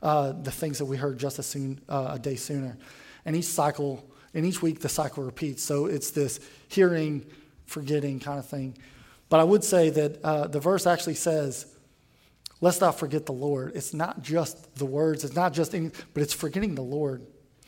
[0.02, 2.76] uh, the things that we heard just as soon, uh, a day sooner.
[3.24, 5.62] And each cycle, and each week the cycle repeats.
[5.62, 7.26] So it's this hearing,
[7.66, 8.76] forgetting kind of thing.
[9.28, 11.66] But I would say that uh, the verse actually says,
[12.60, 13.76] Let's not forget the Lord.
[13.76, 17.24] It's not just the words, it's not just any, but it's forgetting the Lord.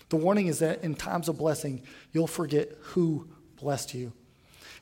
[0.08, 3.28] The warning is that in times of blessing, you'll forget who
[3.60, 4.12] blessed you.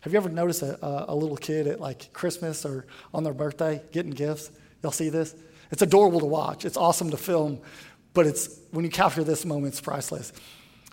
[0.00, 3.34] Have you ever noticed a, a, a little kid at like Christmas or on their
[3.34, 4.50] birthday getting gifts?
[4.82, 5.34] Y'all see this?
[5.70, 6.64] It's adorable to watch.
[6.64, 7.60] It's awesome to film,
[8.14, 10.32] but it's when you capture this moment, it's priceless.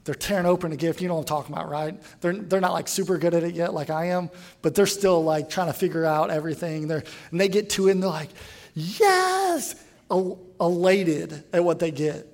[0.05, 1.01] They're tearing open a gift.
[1.01, 1.99] You know what I'm talking about, right?
[2.21, 4.29] They're, they're not like super good at it yet, like I am,
[4.61, 6.87] but they're still like trying to figure out everything.
[6.87, 8.29] They're, and they get to it and they're like,
[8.75, 9.75] yes,
[10.11, 12.27] elated at what they get.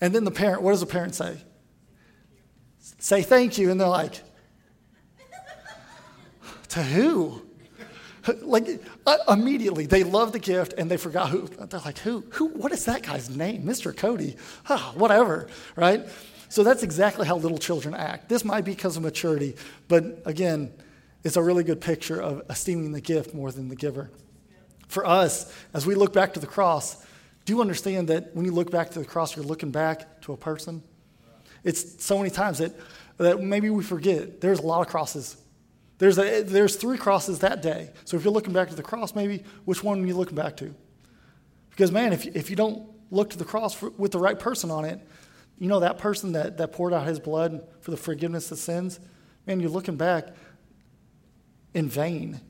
[0.00, 1.36] And then the parent, what does the parent say?
[2.78, 3.70] Say thank you.
[3.70, 4.22] And they're like,
[6.70, 7.42] to who?
[8.42, 11.48] Like uh, immediately, they love the gift and they forgot who.
[11.48, 12.24] They're like, who?
[12.32, 12.48] Who?
[12.48, 13.64] What is that guy's name?
[13.64, 13.94] Mr.
[13.94, 14.36] Cody?
[14.68, 16.06] Oh, whatever, right?
[16.50, 18.28] So that's exactly how little children act.
[18.28, 19.56] This might be because of maturity,
[19.88, 20.72] but again,
[21.24, 24.10] it's a really good picture of esteeming the gift more than the giver
[24.90, 27.04] for us, as we look back to the cross,
[27.44, 30.32] do you understand that when you look back to the cross, you're looking back to
[30.32, 30.82] a person?
[31.62, 32.72] It's so many times that,
[33.18, 34.40] that maybe we forget.
[34.40, 35.36] There's a lot of crosses.
[35.98, 37.90] There's, a, there's three crosses that day.
[38.04, 40.56] So if you're looking back to the cross, maybe which one are you looking back
[40.58, 40.74] to?
[41.70, 44.70] Because, man, if, if you don't look to the cross for, with the right person
[44.70, 44.98] on it,
[45.60, 48.98] you know, that person that, that poured out his blood for the forgiveness of sins,
[49.46, 50.28] man, you're looking back
[51.74, 52.40] in vain.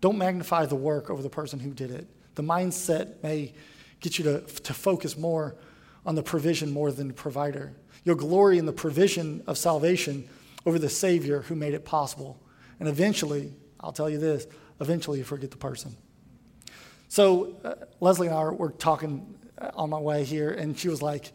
[0.00, 2.08] Don't magnify the work over the person who did it.
[2.34, 3.52] The mindset may
[4.00, 5.54] get you to, to focus more
[6.06, 7.74] on the provision more than the provider.
[8.02, 10.26] You'll glory in the provision of salvation
[10.64, 12.40] over the Savior who made it possible.
[12.80, 14.46] And eventually, I'll tell you this
[14.80, 15.94] eventually you forget the person.
[17.08, 19.38] So uh, Leslie and I were, were talking
[19.74, 21.30] on my way here, and she was like,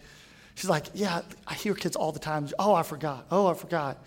[0.58, 2.50] she's like, yeah, I hear kids all the time.
[2.58, 3.28] Oh, I forgot.
[3.30, 4.04] Oh, I forgot.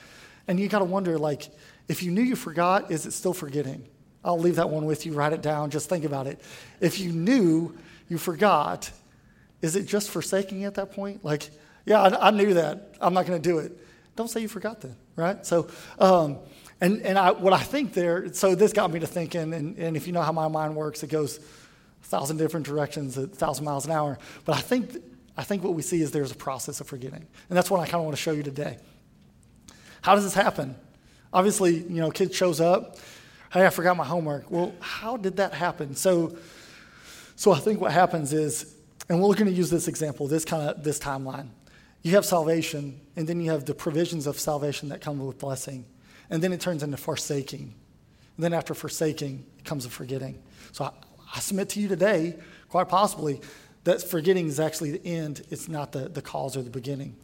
[0.48, 1.48] And you got to wonder, like,
[1.86, 3.86] if you knew you forgot, is it still forgetting?
[4.24, 5.12] I'll leave that one with you.
[5.12, 5.70] Write it down.
[5.70, 6.40] Just think about it.
[6.80, 8.90] If you knew you forgot,
[9.62, 11.24] is it just forsaking at that point?
[11.24, 11.50] Like,
[11.86, 12.96] yeah, I, I knew that.
[13.00, 13.78] I'm not going to do it.
[14.16, 15.46] Don't say you forgot then, right?
[15.46, 15.68] So,
[16.00, 16.38] um,
[16.80, 19.96] and, and I, what I think there, so this got me to thinking, and, and
[19.96, 23.28] if you know how my mind works, it goes a thousand different directions at a
[23.28, 24.18] thousand miles an hour.
[24.44, 24.96] But I think,
[25.36, 27.26] I think what we see is there's a process of forgetting.
[27.48, 28.78] And that's what I kind of want to show you today.
[30.02, 30.76] How does this happen?
[31.32, 32.96] Obviously, you know, kid shows up,
[33.52, 34.50] hey, I forgot my homework.
[34.50, 35.94] Well, how did that happen?
[35.94, 36.36] So,
[37.36, 38.74] so I think what happens is,
[39.08, 41.48] and we're going to use this example, this kind of this timeline.
[42.02, 45.84] You have salvation, and then you have the provisions of salvation that come with blessing,
[46.30, 47.74] and then it turns into forsaking.
[48.36, 50.40] And then after forsaking, it comes a forgetting.
[50.72, 50.92] So I,
[51.34, 52.36] I submit to you today,
[52.68, 53.40] quite possibly,
[53.84, 55.42] that forgetting is actually the end.
[55.50, 57.16] It's not the, the cause or the beginning.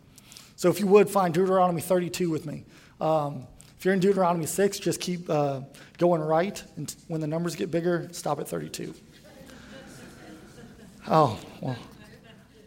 [0.56, 2.64] So if you would find Deuteronomy 32 with me.
[3.00, 3.46] Um,
[3.78, 5.60] if you're in Deuteronomy 6, just keep uh,
[5.98, 6.62] going right.
[6.76, 8.94] And when the numbers get bigger, stop at 32.
[11.08, 11.76] oh, well.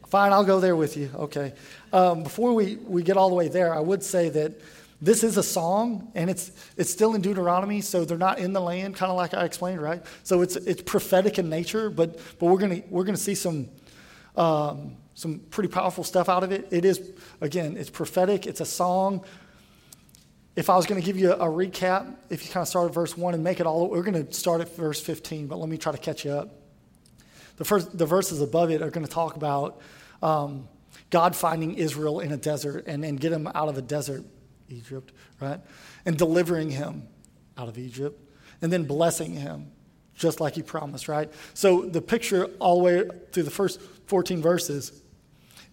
[0.08, 1.10] Fine, I'll go there with you.
[1.15, 1.54] Okay.
[1.93, 4.54] Um, before we, we get all the way there, I would say that
[5.02, 8.60] this is a song, and it's, it's still in Deuteronomy, so they're not in the
[8.60, 10.04] land, kind of like I explained, right?
[10.23, 13.69] So it's, it's prophetic in nature, but, but we're going we're gonna see some,
[14.39, 16.67] um, some pretty powerful stuff out of it.
[16.71, 19.25] It is, again, it's prophetic, it's a song.
[20.56, 22.93] If I was going to give you a, recap, if you kind of start at
[22.93, 25.69] verse 1 and make it all, we're going to start at verse 15, but let
[25.69, 26.49] me try to catch you up.
[27.58, 29.82] The, first, the verses above it are going to talk about
[30.23, 30.67] um,
[31.10, 34.23] God finding Israel in a desert and, and get him out of a desert
[34.69, 35.60] Egypt, right?
[36.06, 37.04] And delivering him
[37.58, 38.21] out of Egypt
[38.62, 39.71] and then blessing him
[40.19, 41.32] just like he promised, right?
[41.54, 45.02] So the picture all the way through the first 14 verses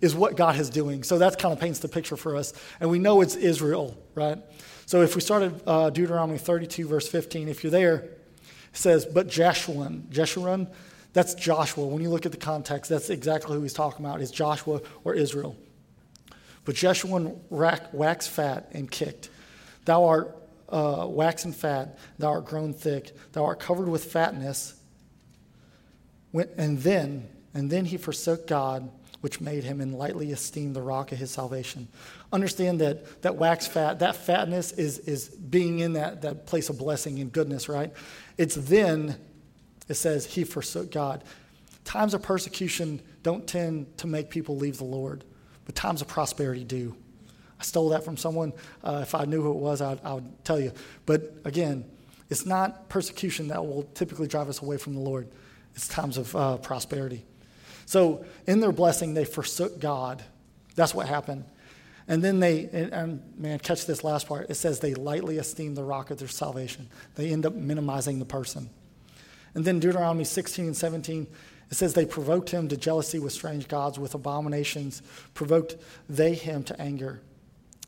[0.00, 1.02] is what God is doing.
[1.02, 2.52] So that kind of paints the picture for us.
[2.80, 4.38] And we know it's Israel, right?
[4.84, 8.12] So if we started uh, Deuteronomy 32, verse 15, if you're there, it
[8.74, 10.70] says, But Jeshurun, Jeshurun,
[11.12, 11.86] that's Joshua.
[11.86, 15.14] When you look at the context, that's exactly who he's talking about, is Joshua or
[15.14, 15.56] Israel.
[16.66, 19.30] But Jeshurun waxed fat and kicked.
[19.86, 20.36] Thou art
[20.68, 24.74] uh, waxen fat, thou art grown thick, thou art covered with fatness.
[26.34, 28.90] And then, and then he forsook God,
[29.20, 31.88] which made him and lightly esteemed the rock of his salvation.
[32.32, 36.78] Understand that that wax fat, that fatness is, is being in that, that place of
[36.78, 37.92] blessing and goodness, right?
[38.36, 39.16] It's then,
[39.88, 41.24] it says, he forsook God.
[41.84, 45.24] Times of persecution don't tend to make people leave the Lord
[45.66, 46.96] but times of prosperity do.
[47.60, 48.52] I stole that from someone.
[48.82, 50.72] Uh, if I knew who it was, I'd, I would tell you.
[51.04, 51.84] But again,
[52.30, 55.28] it's not persecution that will typically drive us away from the Lord,
[55.74, 57.24] it's times of uh, prosperity.
[57.86, 60.22] So, in their blessing, they forsook God.
[60.74, 61.44] That's what happened.
[62.08, 64.50] And then they, and, and, man, catch this last part.
[64.50, 66.88] It says they lightly esteem the rock of their salvation.
[67.14, 68.70] They end up minimizing the person.
[69.54, 71.26] And then Deuteronomy 16 and 17
[71.70, 75.02] it says they provoked him to jealousy with strange gods, with abominations,
[75.34, 75.76] provoked
[76.08, 77.20] they him to anger.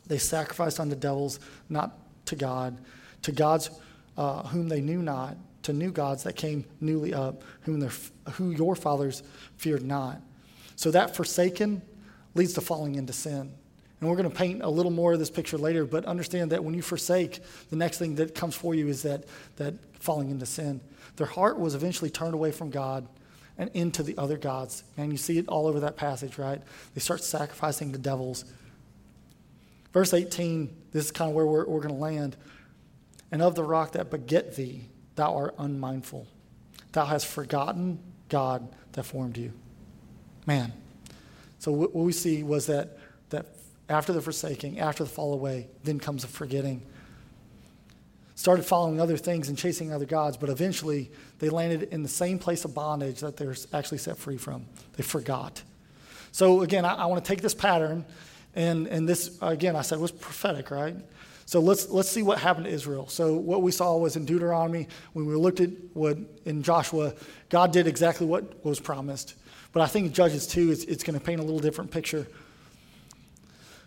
[0.07, 2.79] They sacrificed unto devils, not to God,
[3.23, 3.71] to gods
[4.17, 5.37] uh, whom they knew not,
[5.69, 7.93] to new gods that came newly up, whom their,
[8.33, 9.23] who your fathers
[9.59, 10.21] feared not.
[10.77, 11.83] So that forsaken
[12.35, 13.53] leads to falling into sin.
[14.01, 16.65] And we're going to paint a little more of this picture later, but understand that
[16.65, 19.25] when you forsake, the next thing that comes for you is that,
[19.57, 20.81] that falling into sin.
[21.17, 23.07] Their heart was eventually turned away from God
[23.59, 24.85] and into the other gods.
[24.97, 26.63] And you see it all over that passage, right?
[26.95, 28.47] They start sacrificing the devils.
[29.93, 32.37] Verse 18, this is kind of where we're, we're going to land.
[33.31, 36.27] And of the rock that beget thee, thou art unmindful.
[36.93, 39.53] Thou hast forgotten God that formed you.
[40.47, 40.73] Man.
[41.59, 42.99] So what we see was that,
[43.31, 43.47] that
[43.89, 46.83] after the forsaking, after the fall away, then comes the forgetting
[48.39, 52.39] started following other things and chasing other gods, but eventually they landed in the same
[52.39, 54.65] place of bondage that they're actually set free from.
[54.97, 55.61] They forgot.
[56.31, 58.05] So again, I, I want to take this pattern,
[58.55, 60.95] and, and this, again, I said was prophetic, right?
[61.49, 63.09] So let's, let's see what happened to Israel.
[63.09, 67.15] So what we saw was in Deuteronomy, when we looked at what in Joshua,
[67.49, 69.35] God did exactly what was promised.
[69.73, 72.27] But I think Judges 2, it's, it's going to paint a little different picture.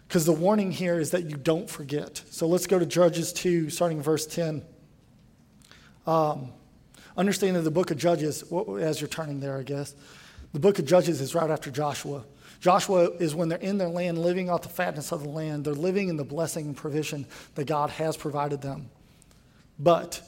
[0.07, 2.23] Because the warning here is that you don't forget.
[2.31, 4.63] So let's go to Judges 2, starting verse 10.
[6.07, 6.49] Um,
[7.15, 8.43] understand that the book of Judges,
[8.79, 9.93] as you're turning there, I guess,
[10.51, 12.23] the book of Judges is right after Joshua.
[12.62, 15.66] Joshua is when they're in their land, living off the fatness of the land.
[15.66, 18.89] They're living in the blessing and provision that God has provided them.
[19.80, 20.22] But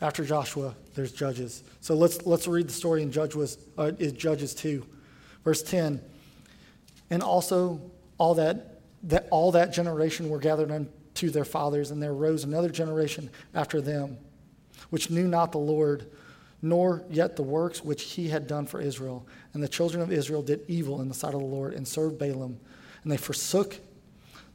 [0.00, 1.62] After Joshua, there's Judges.
[1.80, 4.84] So let's, let's read the story in Judges, uh, Judges 2.
[5.44, 6.02] Verse 10.
[7.10, 7.80] And also
[8.18, 12.68] all that, that all that generation were gathered unto their fathers, and there arose another
[12.68, 14.18] generation after them,
[14.90, 16.06] which knew not the Lord,
[16.62, 19.26] nor yet the works which he had done for Israel.
[19.52, 22.18] And the children of Israel did evil in the sight of the Lord, and served
[22.18, 22.56] Baalim.
[23.02, 23.78] And they forsook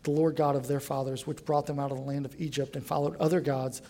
[0.03, 2.75] the Lord God of their fathers, which brought them out of the land of Egypt,
[2.75, 3.81] and followed other gods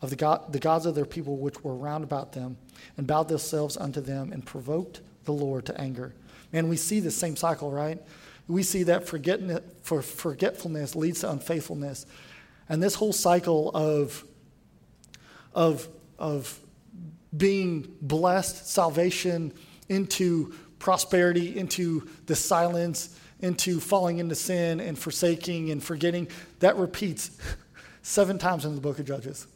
[0.00, 2.56] of the, God, the gods of their people which were round about them,
[2.96, 6.14] and bowed themselves unto them, and provoked the Lord to anger.
[6.52, 8.00] And we see the same cycle, right?
[8.46, 9.06] We see that
[9.82, 12.06] for forgetfulness leads to unfaithfulness.
[12.68, 14.24] And this whole cycle of,
[15.54, 15.88] of,
[16.18, 16.58] of
[17.36, 19.52] being blessed, salvation,
[19.88, 26.28] into prosperity, into the silence, into falling into sin and forsaking and forgetting,
[26.60, 27.30] that repeats
[28.02, 29.46] seven times in the book of Judges.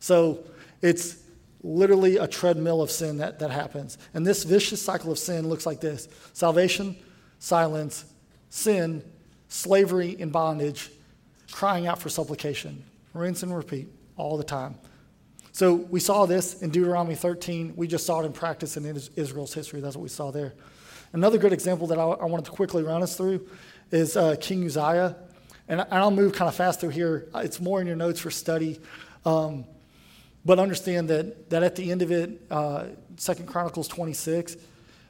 [0.00, 0.44] So
[0.82, 1.22] it's
[1.62, 3.98] literally a treadmill of sin that, that happens.
[4.14, 6.96] And this vicious cycle of sin looks like this salvation,
[7.38, 8.04] silence,
[8.50, 9.02] sin,
[9.48, 10.90] slavery, and bondage,
[11.50, 12.84] crying out for supplication.
[13.14, 14.76] Rinse and repeat all the time.
[15.58, 17.72] So we saw this in Deuteronomy 13.
[17.74, 18.86] We just saw it in practice in
[19.16, 19.80] Israel's history.
[19.80, 20.54] That's what we saw there.
[21.12, 23.44] Another good example that I, I wanted to quickly run us through
[23.90, 25.16] is uh, King Uzziah.
[25.66, 27.26] And, and, I'll move kind of fast through here.
[27.34, 28.78] It's more in your notes for study.
[29.24, 29.64] Um,
[30.44, 32.84] but understand that, that at the end of it, uh,
[33.16, 34.58] 2 Chronicles 26,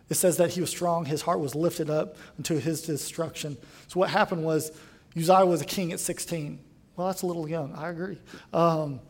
[0.08, 3.58] it says that he was strong, his heart was lifted up unto his destruction.
[3.88, 4.72] So what happened was
[5.14, 6.58] Uzziah was a king at 16.
[6.96, 8.18] Well, that's a little young, I agree.
[8.54, 9.00] Um,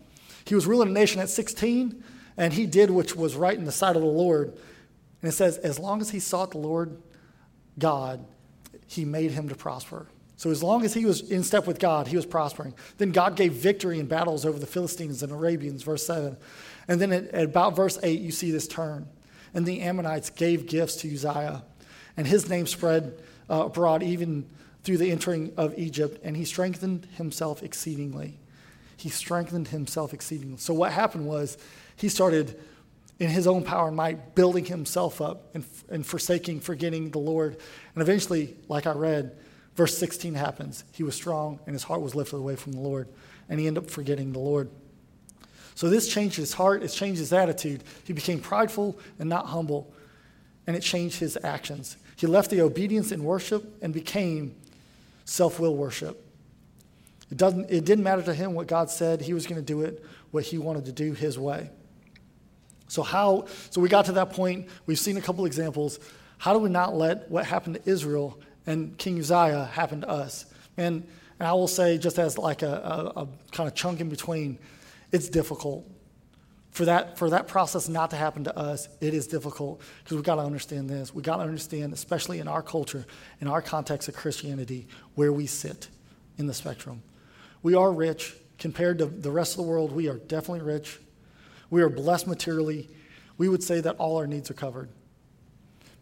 [0.49, 2.03] he was ruling a nation at 16,
[2.39, 4.49] and he did which was right in the sight of the Lord.
[5.21, 7.03] And it says, as long as he sought the Lord
[7.79, 8.25] God,
[8.87, 10.07] he made him to prosper.
[10.37, 12.73] So as long as he was in step with God, he was prospering.
[12.97, 16.37] Then God gave victory in battles over the Philistines and Arabians, verse 7.
[16.87, 19.07] And then at, about verse 8, you see this turn.
[19.53, 21.65] And the Ammonites gave gifts to Uzziah,
[22.17, 23.19] and his name spread
[23.51, 24.49] uh, abroad even
[24.85, 28.39] through the entering of Egypt, and he strengthened himself exceedingly.
[28.99, 30.59] He strengthened himself exceedingly.
[30.59, 31.57] So what happened was
[31.97, 32.59] he started
[33.21, 37.57] in his own power and might, building himself up and, and forsaking, forgetting the Lord.
[37.95, 39.37] And eventually, like I read,
[39.77, 40.85] verse 16 happens.
[40.93, 43.09] He was strong and his heart was lifted away from the Lord,
[43.49, 44.69] and he ended up forgetting the Lord.
[45.77, 47.85] So this changed his heart, it changed his attitude.
[48.03, 49.95] He became prideful and not humble,
[50.67, 51.97] and it changed his actions.
[52.17, 54.57] He left the obedience and worship and became
[55.25, 56.28] self will worship.
[57.31, 59.83] It, doesn't, it didn't matter to him what God said, he was going to do
[59.83, 61.71] it what he wanted to do his way.
[62.89, 65.99] So how so we got to that point, we've seen a couple examples.
[66.39, 70.47] How do we not let what happened to Israel and King Uzziah happen to us?
[70.77, 71.07] And,
[71.39, 74.59] and I will say, just as like a, a, a kind of chunk in between,
[75.13, 75.87] it's difficult.
[76.71, 80.25] For that, for that process not to happen to us, it is difficult because we've
[80.25, 81.13] got to understand this.
[81.13, 83.05] We've got to understand, especially in our culture,
[83.41, 85.89] in our context of Christianity, where we sit
[86.37, 87.03] in the spectrum.
[87.63, 89.93] We are rich compared to the rest of the world.
[89.93, 90.99] We are definitely rich.
[91.71, 92.89] We are blessed materially.
[93.37, 94.89] We would say that all our needs are covered.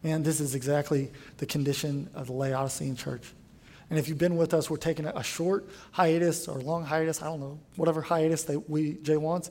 [0.02, 3.32] And this is exactly the condition of the Laodicean church.
[3.88, 7.26] And if you've been with us, we're taking a short hiatus or long hiatus, I
[7.26, 9.50] don't know, whatever hiatus that we, Jay wants,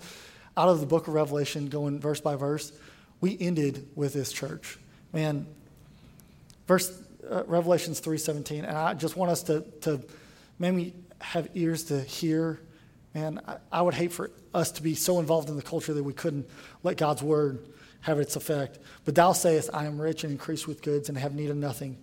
[0.57, 2.73] out of the book of Revelation, going verse by verse.
[3.21, 4.77] We ended with this church.
[5.13, 5.47] Man,
[6.67, 10.01] verse uh, Revelations 3.17, and I just want us to, to
[10.59, 12.59] maybe have ears to hear
[13.15, 16.03] man, I, I would hate for us to be so involved in the culture that
[16.03, 16.47] we couldn't
[16.83, 17.65] let God's word
[18.01, 18.77] have its effect.
[19.05, 21.97] But thou sayest, I am rich and increased with goods and have need of nothing.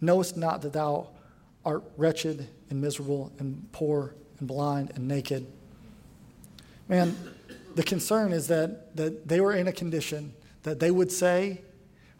[0.00, 1.08] Knowest not that thou
[1.64, 5.46] art wretched and miserable and poor and blind and naked.
[6.88, 7.16] Man,
[7.74, 11.62] the concern is that, that they were in a condition that they would say,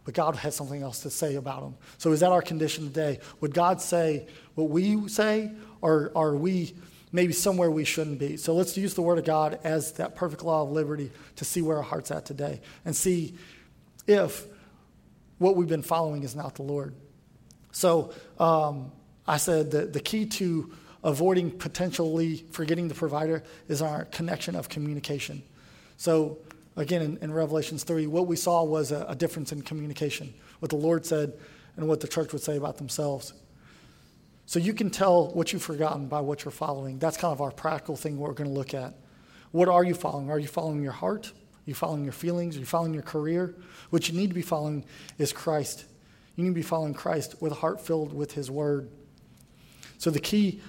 [0.04, 1.76] but God had something else to say about them.
[1.98, 3.18] So is that our condition today?
[3.40, 5.50] Would God say what we say,
[5.84, 6.72] or are we
[7.12, 8.38] maybe somewhere we shouldn't be.
[8.38, 11.60] So let's use the Word of God as that perfect law of liberty to see
[11.60, 13.36] where our heart's at today and see
[14.06, 14.46] if
[15.38, 16.94] what we've been following is not the Lord.
[17.70, 18.90] So um,
[19.28, 20.72] I said that the key to
[21.04, 25.42] avoiding potentially forgetting the provider is our connection of communication.
[25.98, 26.38] So
[26.76, 30.70] again, in, in Revelations 3, what we saw was a, a difference in communication, what
[30.70, 31.34] the Lord said
[31.76, 33.34] and what the church would say about themselves.
[34.46, 36.98] So you can tell what you've forgotten by what you're following.
[36.98, 38.94] That's kind of our practical thing we're going to look at.
[39.52, 40.30] What are you following?
[40.30, 41.26] Are you following your heart?
[41.28, 42.56] Are you following your feelings?
[42.56, 43.54] Are you following your career?
[43.90, 44.84] What you need to be following
[45.16, 45.84] is Christ.
[46.36, 48.90] You need to be following Christ with a heart filled with His Word.
[49.98, 50.60] So the key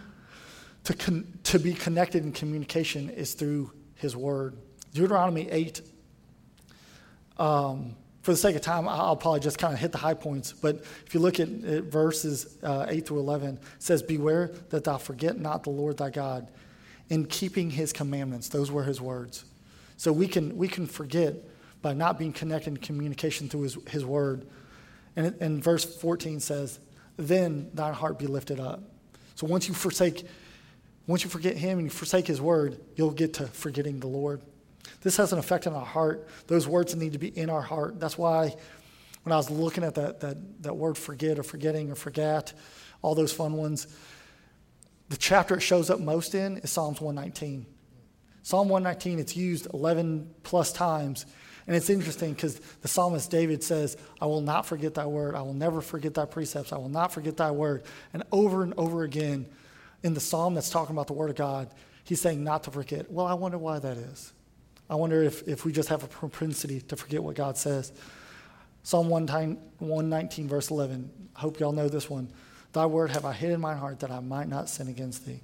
[0.86, 4.55] to, con- to be connected in communication is through His Word.
[4.93, 5.82] Deuteronomy 8.
[7.38, 7.95] Um,
[8.26, 10.51] for the sake of time, I'll probably just kind of hit the high points.
[10.51, 14.97] But if you look at, verses uh, 8 through 11, it says, Beware that thou
[14.97, 16.47] forget not the Lord thy God
[17.09, 18.49] in keeping his commandments.
[18.49, 19.45] Those were his words.
[19.97, 21.36] So we can, we can forget
[21.84, 24.47] by not being connected in communication through his, his word.
[25.15, 26.80] And, and verse 14 says,
[27.17, 28.82] Then thine heart be lifted up.
[29.36, 30.26] So once you forsake,
[31.05, 34.41] once you forget him and you forsake his word, you'll get to forgetting the Lord.
[35.01, 36.27] This has an effect on our heart.
[36.47, 37.99] Those words need to be in our heart.
[37.99, 38.55] That's why
[39.23, 42.53] when I was looking at that, that, that word forget or forgetting or forget,
[43.01, 43.88] all those fun ones,
[45.09, 47.65] the chapter it shows up most in is Psalms 119.
[48.43, 51.25] Psalm 119, it's used 11 plus times.
[51.65, 55.33] And it's interesting because the psalmist David says, I will not forget thy word.
[55.33, 56.71] I will never forget thy precepts.
[56.71, 57.83] I will not forget thy word.
[58.13, 59.47] And over and over again
[60.03, 61.69] in the psalm that's talking about the word of God,
[62.03, 63.11] he's saying not to forget.
[63.11, 64.31] Well, I wonder why that is.
[64.89, 67.91] I wonder if, if we just have a propensity to forget what God says.
[68.83, 71.09] Psalm 119, verse 11.
[71.36, 72.31] I hope y'all know this one.
[72.71, 75.41] Thy word have I hid in my heart that I might not sin against thee.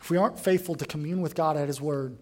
[0.00, 2.18] If we aren't faithful to commune with God at his word,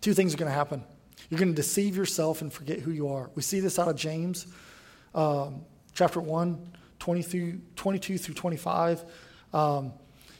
[0.00, 0.82] two things are going to happen.
[1.28, 3.30] You're going to deceive yourself and forget who you are.
[3.34, 4.46] We see this out of James
[5.14, 5.62] um,
[5.94, 9.04] chapter 1, 20 through, 22 through 25.
[9.52, 9.92] Um,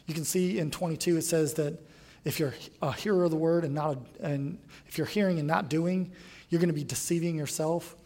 [0.06, 1.78] you can see in 22 it says that
[2.24, 5.48] if you're a hearer of the word and not a, and if you're hearing and
[5.48, 6.12] not doing,
[6.48, 7.96] you're going to be deceiving yourself.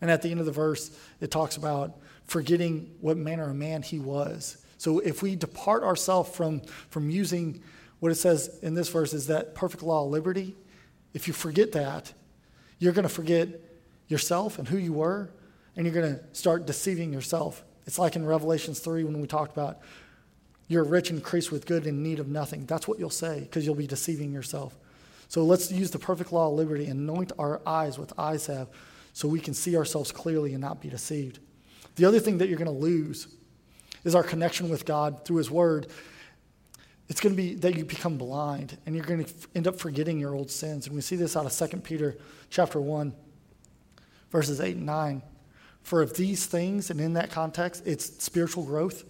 [0.00, 3.82] And at the end of the verse, it talks about forgetting what manner of man
[3.82, 4.58] he was.
[4.78, 6.60] So if we depart ourselves from,
[6.90, 7.62] from using
[8.00, 10.56] what it says in this verse is that perfect law of liberty,
[11.14, 12.12] if you forget that,
[12.78, 13.48] you're going to forget
[14.08, 15.30] yourself and who you were,
[15.76, 17.62] and you're going to start deceiving yourself.
[17.86, 19.80] It's like in Revelations 3 when we talked about
[20.72, 22.66] you're rich and increased with good in need of nothing.
[22.66, 24.76] That's what you'll say because you'll be deceiving yourself.
[25.28, 28.68] So let's use the perfect law of liberty and anoint our eyes with eye salve
[29.12, 31.38] so we can see ourselves clearly and not be deceived.
[31.96, 33.28] The other thing that you're going to lose
[34.04, 35.86] is our connection with God through His Word.
[37.08, 40.18] It's going to be that you become blind and you're going to end up forgetting
[40.18, 40.86] your old sins.
[40.86, 42.16] And we see this out of 2 Peter
[42.50, 43.14] chapter 1,
[44.30, 45.22] verses 8 and 9.
[45.82, 49.04] For if these things, and in that context, it's spiritual growth,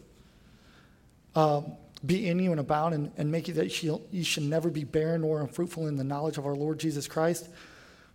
[1.34, 1.72] um,
[2.04, 4.84] be in you and abound and, and make you that you, you should never be
[4.84, 7.48] barren or unfruitful in the knowledge of our Lord Jesus Christ.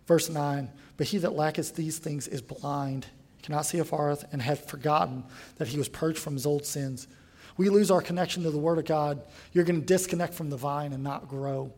[0.06, 3.06] Verse 9, but he that lacketh these things is blind,
[3.42, 5.22] cannot see afar off, and hath forgotten
[5.56, 7.08] that he was purged from his old sins.
[7.58, 9.20] We lose our connection to the Word of God.
[9.52, 11.72] You're going to disconnect from the vine and not grow.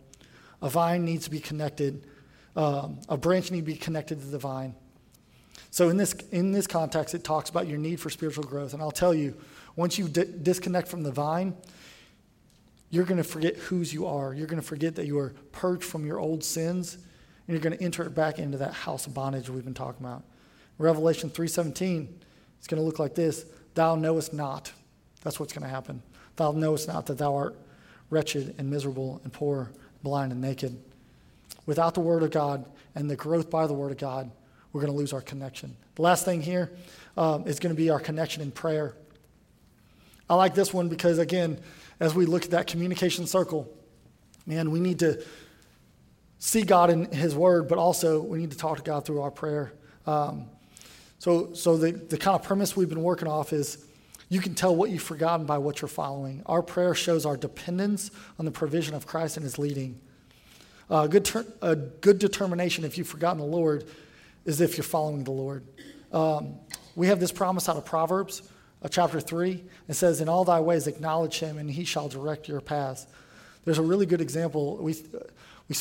[0.63, 2.07] A vine needs to be connected,
[2.55, 4.75] um, a branch needs to be connected to the vine.
[5.71, 8.75] So, in this, in this context, it talks about your need for spiritual growth.
[8.75, 9.37] And I'll tell you,
[9.77, 11.57] once you di- disconnect from the vine,
[12.91, 14.35] you're going to forget whose you are.
[14.35, 17.05] You're going to forget that you are purged from your old sins, and
[17.49, 20.25] you're going to enter back into that house of bondage we've been talking about.
[20.79, 22.09] Revelation 3:17,
[22.59, 23.45] it's going to look like this:
[23.75, 24.73] Thou knowest not.
[25.23, 26.03] That's what's going to happen.
[26.35, 27.57] Thou knowest not that thou art
[28.09, 29.71] wretched and miserable and poor,
[30.03, 30.77] blind and naked.
[31.67, 32.65] Without the Word of God
[32.95, 34.31] and the growth by the Word of God,
[34.73, 35.77] we're going to lose our connection.
[35.97, 36.71] The last thing here
[37.17, 38.95] um, is going to be our connection in prayer.
[40.29, 41.59] I like this one because, again,
[41.99, 43.69] as we look at that communication circle,
[44.47, 45.25] man, we need to
[46.39, 49.31] see God in His Word, but also we need to talk to God through our
[49.31, 49.73] prayer.
[50.07, 50.47] Um,
[51.19, 53.85] so, so the, the kind of premise we've been working off is
[54.29, 56.43] you can tell what you've forgotten by what you're following.
[56.47, 60.01] Our prayer shows our dependence on the provision of Christ and His leading.
[60.89, 63.85] Uh, good ter- a good determination, if you've forgotten the Lord,
[64.45, 65.65] is if you're following the Lord.
[66.13, 66.55] Um,
[66.97, 68.43] we have this promise out of Proverbs
[68.83, 69.63] uh, chapter 3.
[69.89, 73.07] It says, In all thy ways acknowledge him, and he shall direct your paths.
[73.65, 74.79] There's a really good example.
[74.79, 74.97] We,
[75.69, 75.77] we,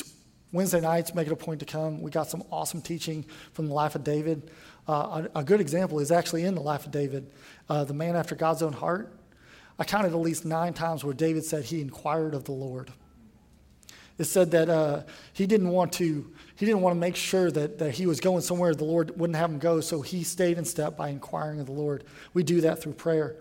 [0.52, 2.02] Wednesday nights, make it a point to come.
[2.02, 4.52] We got some awesome teaching from the life of David.
[4.88, 7.32] Uh, a, a, good example is actually in the life of David,
[7.70, 9.14] uh, the man after God's own heart.
[9.78, 12.92] I counted at least nine times where David said he inquired of the Lord.
[14.18, 16.30] It said that uh, he didn't want to
[16.60, 19.38] he didn't want to make sure that, that he was going somewhere the Lord wouldn't
[19.38, 22.04] have him go, so he stayed in step by inquiring of the Lord.
[22.34, 23.38] We do that through prayer.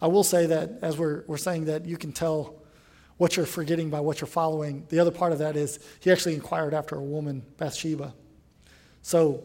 [0.00, 2.54] I will say that as we're, we're saying that you can tell
[3.18, 6.34] what you're forgetting by what you're following, the other part of that is he actually
[6.34, 8.14] inquired after a woman, Bathsheba.
[9.02, 9.44] So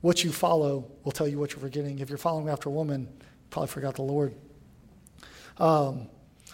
[0.00, 1.98] what you follow will tell you what you're forgetting.
[1.98, 4.34] If you're following after a woman, you probably forgot the Lord.
[5.58, 6.08] Um,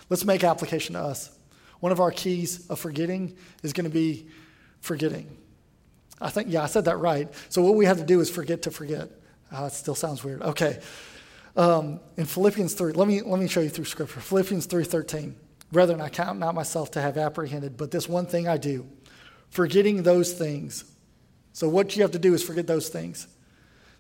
[0.09, 1.31] let's make application to us.
[1.79, 4.27] One of our keys of forgetting is going to be
[4.81, 5.37] forgetting.
[6.21, 7.29] I think, yeah, I said that right.
[7.49, 9.09] So what we have to do is forget to forget.
[9.53, 10.43] Uh, it still sounds weird.
[10.43, 10.81] Okay.
[11.57, 14.21] Um, in Philippians 3, let me, let me show you through Scripture.
[14.21, 15.35] Philippians 3.13.
[15.73, 18.87] Brethren, I count not myself to have apprehended, but this one thing I do,
[19.51, 20.85] Forgetting those things.
[21.53, 23.27] So, what you have to do is forget those things.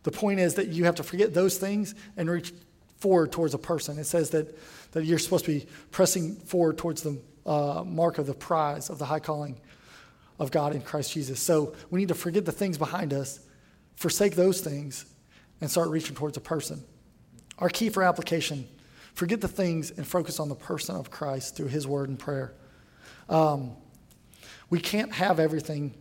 [0.04, 2.52] The point is that you have to forget those things and reach
[2.98, 3.98] forward towards a person.
[3.98, 4.56] It says that,
[4.92, 8.98] that you're supposed to be pressing forward towards the uh, mark of the prize of
[8.98, 9.60] the high calling
[10.40, 11.38] of God in Christ Jesus.
[11.38, 13.38] So, we need to forget the things behind us,
[13.94, 15.04] forsake those things,
[15.60, 16.82] and start reaching towards a person.
[17.58, 18.66] Our key for application
[19.12, 22.54] forget the things and focus on the person of Christ through his word and prayer.
[23.28, 23.72] Um,
[24.70, 25.94] we can't have everything.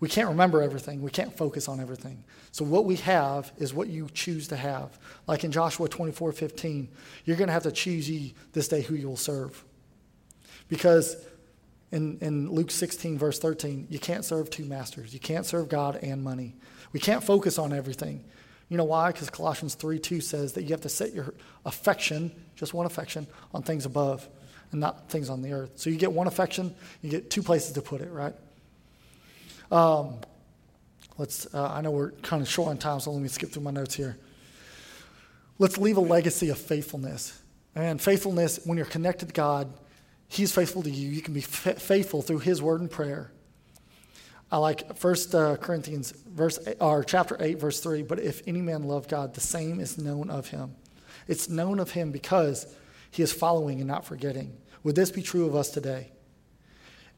[0.00, 1.00] We can't remember everything.
[1.02, 2.24] We can't focus on everything.
[2.50, 4.98] So, what we have is what you choose to have.
[5.28, 6.88] Like in Joshua 24 15,
[7.24, 9.64] you're going to have to choose ye this day who you will serve.
[10.68, 11.16] Because
[11.92, 15.12] in, in Luke 16, verse 13, you can't serve two masters.
[15.12, 16.56] You can't serve God and money.
[16.92, 18.24] We can't focus on everything.
[18.70, 19.12] You know why?
[19.12, 21.34] Because Colossians 3 2 says that you have to set your
[21.66, 24.26] affection, just one affection, on things above
[24.70, 25.72] and not things on the earth.
[25.76, 28.34] So you get one affection, you get two places to put it, right?
[29.70, 30.14] Um,
[31.18, 33.62] let's, uh, I know we're kind of short on time, so let me skip through
[33.62, 34.16] my notes here.
[35.58, 37.38] Let's leave a legacy of faithfulness.
[37.74, 39.70] And faithfulness, when you're connected to God,
[40.32, 41.10] He's faithful to you.
[41.10, 43.30] You can be f- faithful through His word and prayer.
[44.50, 48.02] I like First uh, Corinthians verse eight, or chapter eight, verse three.
[48.02, 50.74] But if any man love God, the same is known of him.
[51.28, 52.74] It's known of him because
[53.10, 54.56] he is following and not forgetting.
[54.84, 56.12] Would this be true of us today?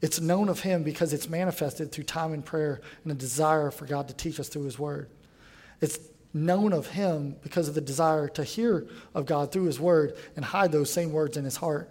[0.01, 3.85] It's known of him because it's manifested through time and prayer and a desire for
[3.85, 5.09] God to teach us through his word.
[5.79, 5.99] It's
[6.33, 10.43] known of him because of the desire to hear of God through his word and
[10.43, 11.89] hide those same words in his heart.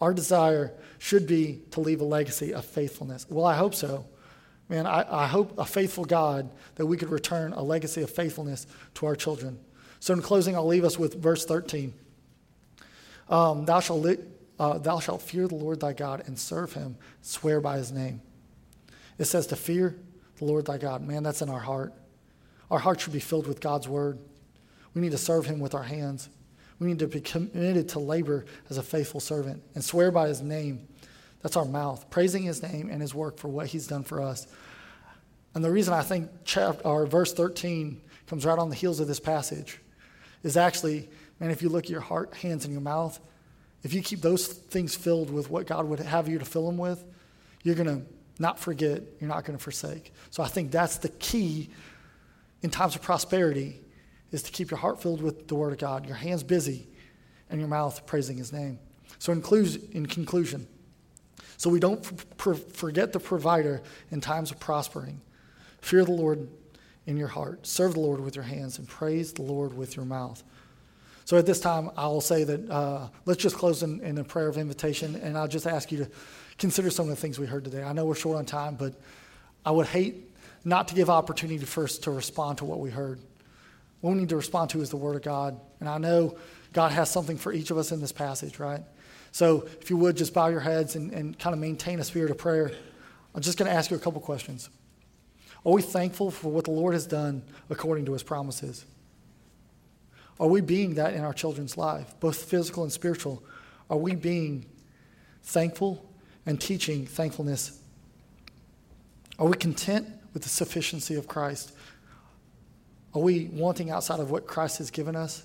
[0.00, 3.26] Our desire should be to leave a legacy of faithfulness.
[3.28, 4.06] Well, I hope so.
[4.68, 8.66] Man, I, I hope a faithful God that we could return a legacy of faithfulness
[8.94, 9.58] to our children.
[10.00, 11.94] So, in closing, I'll leave us with verse 13.
[13.28, 14.18] Um, thou, shalt li-
[14.58, 18.20] uh, thou shalt fear the Lord thy God and serve him, swear by his name.
[19.18, 19.96] It says to fear
[20.38, 21.02] the Lord thy God.
[21.02, 21.94] Man, that's in our heart.
[22.70, 24.18] Our heart should be filled with God's word.
[24.94, 26.28] We need to serve him with our hands.
[26.78, 30.42] We need to be committed to labor as a faithful servant and swear by his
[30.42, 30.86] name.
[31.42, 34.46] That's our mouth, praising his name and his work for what he's done for us.
[35.54, 39.08] And the reason I think chapter, or verse 13 comes right on the heels of
[39.08, 39.78] this passage
[40.42, 41.08] is actually,
[41.40, 43.18] man, if you look at your heart, hands, and your mouth,
[43.82, 46.76] if you keep those things filled with what God would have you to fill them
[46.76, 47.04] with,
[47.62, 48.06] you're going to
[48.38, 50.12] not forget, you're not going to forsake.
[50.30, 51.70] So I think that's the key
[52.62, 53.80] in times of prosperity
[54.32, 56.88] is to keep your heart filled with the Word of God, your hands busy,
[57.50, 58.78] and your mouth praising His name.
[59.18, 59.40] So, in,
[60.06, 60.66] conclusion,
[61.56, 62.04] so we don't
[62.38, 65.20] forget the provider in times of prospering.
[65.80, 66.48] Fear the Lord
[67.06, 70.04] in your heart, serve the Lord with your hands, and praise the Lord with your
[70.04, 70.42] mouth.
[71.24, 74.48] So at this time, I'll say that uh, let's just close in, in a prayer
[74.48, 76.10] of invitation, and I'll just ask you to
[76.58, 77.82] consider some of the things we heard today.
[77.82, 78.94] I know we're short on time, but
[79.64, 80.32] I would hate
[80.64, 83.20] not to give opportunity first to respond to what we heard.
[84.00, 85.58] What we need to respond to is the Word of God.
[85.80, 86.36] And I know
[86.72, 88.82] God has something for each of us in this passage, right?
[89.32, 92.30] So if you would just bow your heads and, and kind of maintain a spirit
[92.30, 92.72] of prayer,
[93.34, 94.70] I'm just going to ask you a couple questions.
[95.64, 98.84] Are we thankful for what the Lord has done according to his promises?
[100.38, 103.42] Are we being that in our children's life, both physical and spiritual?
[103.90, 104.66] Are we being
[105.42, 106.04] thankful
[106.44, 107.80] and teaching thankfulness?
[109.38, 111.72] Are we content with the sufficiency of Christ?
[113.14, 115.44] Are we wanting outside of what Christ has given us?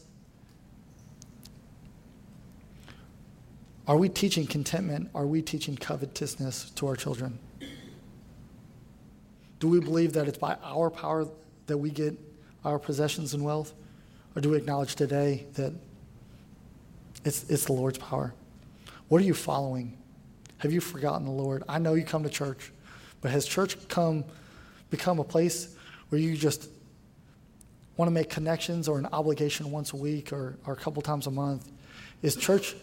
[3.88, 5.09] Are we teaching contentment?
[5.16, 7.39] Are we teaching covetousness to our children?
[9.59, 11.28] Do we believe that it's by our power
[11.68, 12.18] that we get
[12.64, 13.74] our possessions and wealth?
[14.36, 15.74] Or do we acknowledge today that
[17.26, 18.34] it's, it's the Lord's power?
[19.07, 19.97] What are you following?
[20.59, 21.64] Have you forgotten the Lord?
[21.68, 22.72] I know you come to church,
[23.20, 24.24] but has church come
[24.89, 25.76] become a place
[26.09, 26.70] where you just
[28.02, 31.28] want to make connections or an obligation once a week or, or a couple times
[31.28, 31.72] a month?
[32.24, 32.76] Is church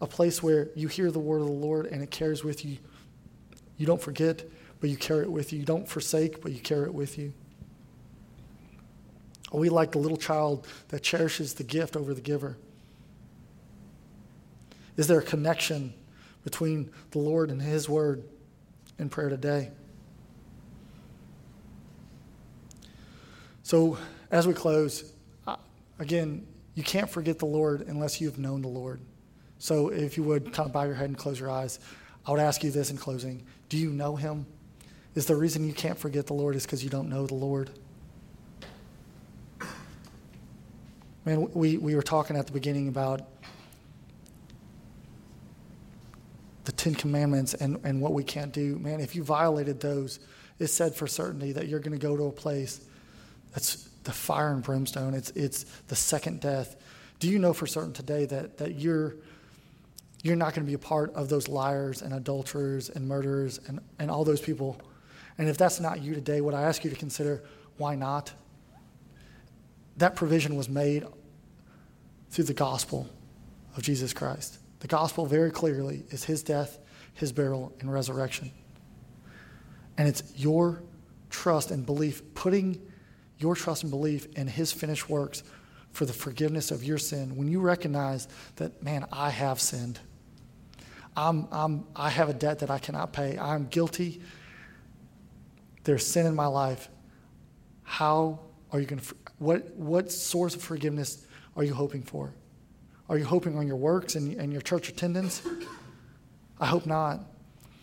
[0.00, 2.78] a place where you hear the word of the Lord and it carries with you.
[3.76, 4.44] You don't forget,
[4.80, 5.58] but you carry it with you.
[5.58, 7.32] You don't forsake, but you carry it with you.
[9.52, 12.56] Are we like the little child that cherishes the gift over the giver?
[14.96, 15.92] Is there a connection
[16.44, 18.22] between the Lord and His Word
[18.98, 19.70] in prayer today?
[23.62, 23.98] So,
[24.30, 25.12] as we close,
[25.46, 25.56] uh,
[25.98, 29.00] again, you can't forget the Lord unless you've known the Lord.
[29.58, 31.78] So if you would kind of bow your head and close your eyes,
[32.26, 34.46] I would ask you this in closing Do you know him?
[35.14, 37.70] Is the reason you can't forget the Lord is because you don't know the Lord?
[41.24, 43.22] Man, we, we were talking at the beginning about
[46.64, 50.20] the Ten Commandments and, and what we can't do, man, if you violated those,
[50.58, 52.80] it's said for certainty that you're going to go to a place
[53.52, 55.14] that's the fire and brimstone.
[55.14, 56.76] It's, it's the second death.
[57.18, 59.16] Do you know for certain today that, that you're,
[60.22, 63.80] you're not going to be a part of those liars and adulterers and murderers and,
[63.98, 64.80] and all those people?
[65.38, 67.42] And if that's not you today, what I ask you to consider,
[67.76, 68.32] why not?
[69.96, 71.06] That provision was made
[72.30, 73.08] through the gospel
[73.76, 74.58] of Jesus Christ.
[74.80, 76.78] The gospel very clearly is his death,
[77.14, 78.50] his burial, and resurrection.
[79.98, 80.82] And it's your
[81.28, 82.80] trust and belief, putting
[83.40, 85.42] your trust and belief in his finished works
[85.92, 87.36] for the forgiveness of your sin.
[87.36, 89.98] When you recognize that, man, I have sinned.
[91.16, 93.36] I'm, I'm, I have a debt that I cannot pay.
[93.38, 94.20] I'm guilty.
[95.82, 96.88] There's sin in my life.
[97.82, 98.38] How
[98.70, 101.26] are you going to, what, what source of forgiveness
[101.56, 102.32] are you hoping for?
[103.08, 105.42] Are you hoping on your works and, and your church attendance?
[106.60, 107.24] I hope not,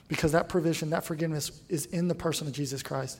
[0.08, 3.20] because that provision, that forgiveness is in the person of Jesus Christ.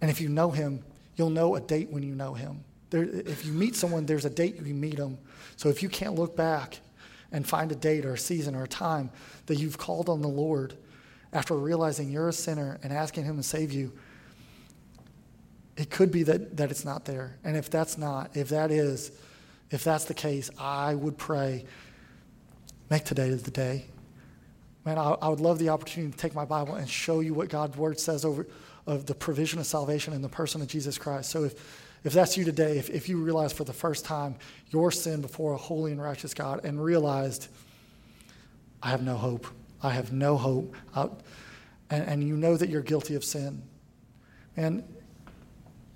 [0.00, 0.82] And if you know him,
[1.18, 2.64] you'll know a date when you know him.
[2.90, 5.18] There, if you meet someone, there's a date you meet them.
[5.56, 6.80] So if you can't look back
[7.32, 9.10] and find a date or a season or a time
[9.46, 10.74] that you've called on the Lord
[11.32, 13.92] after realizing you're a sinner and asking him to save you,
[15.76, 17.36] it could be that, that it's not there.
[17.44, 19.12] And if that's not, if that is,
[19.70, 21.66] if that's the case, I would pray,
[22.90, 23.84] make today the day.
[24.84, 27.50] Man, I, I would love the opportunity to take my Bible and show you what
[27.50, 28.46] God's word says over
[28.88, 31.30] of the provision of salvation in the person of Jesus Christ.
[31.30, 34.36] So if if that's you today, if, if you realize for the first time
[34.70, 37.48] your sin before a holy and righteous God and realized,
[38.82, 39.48] I have no hope,
[39.82, 40.74] I have no hope,
[41.90, 43.62] and, and you know that you're guilty of sin,
[44.56, 44.84] and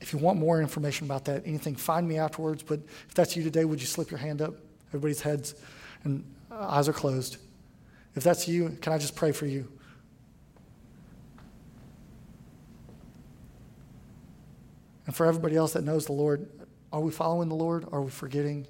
[0.01, 2.64] if you want more information about that, anything, find me afterwards.
[2.64, 4.55] But if that's you today, would you slip your hand up?
[4.88, 5.55] Everybody's heads
[6.03, 7.36] and eyes are closed.
[8.16, 9.68] If that's you, can I just pray for you?
[15.07, 16.48] And for everybody else that knows the Lord,
[16.92, 17.86] are we following the Lord?
[17.90, 18.66] Are we forgetting?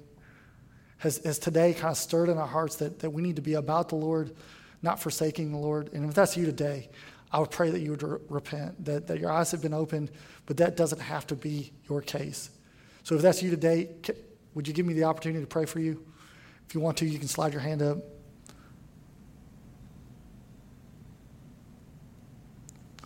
[0.97, 3.55] Has, has today kind of stirred in our hearts that, that we need to be
[3.55, 4.35] about the Lord,
[4.81, 5.91] not forsaking the Lord?
[5.93, 6.89] And if that's you today,
[7.31, 10.11] I would pray that you would re- repent, that, that your eyes have been opened,
[10.45, 12.49] but that doesn't have to be your case.
[13.03, 13.89] So if that's you today,
[14.53, 16.05] would you give me the opportunity to pray for you?
[16.67, 17.97] If you want to, you can slide your hand up.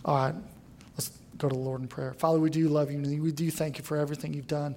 [0.04, 0.34] All right,
[1.38, 2.14] go to the Lord in prayer.
[2.14, 4.76] Father, we do love you, and we do thank you for everything you've done.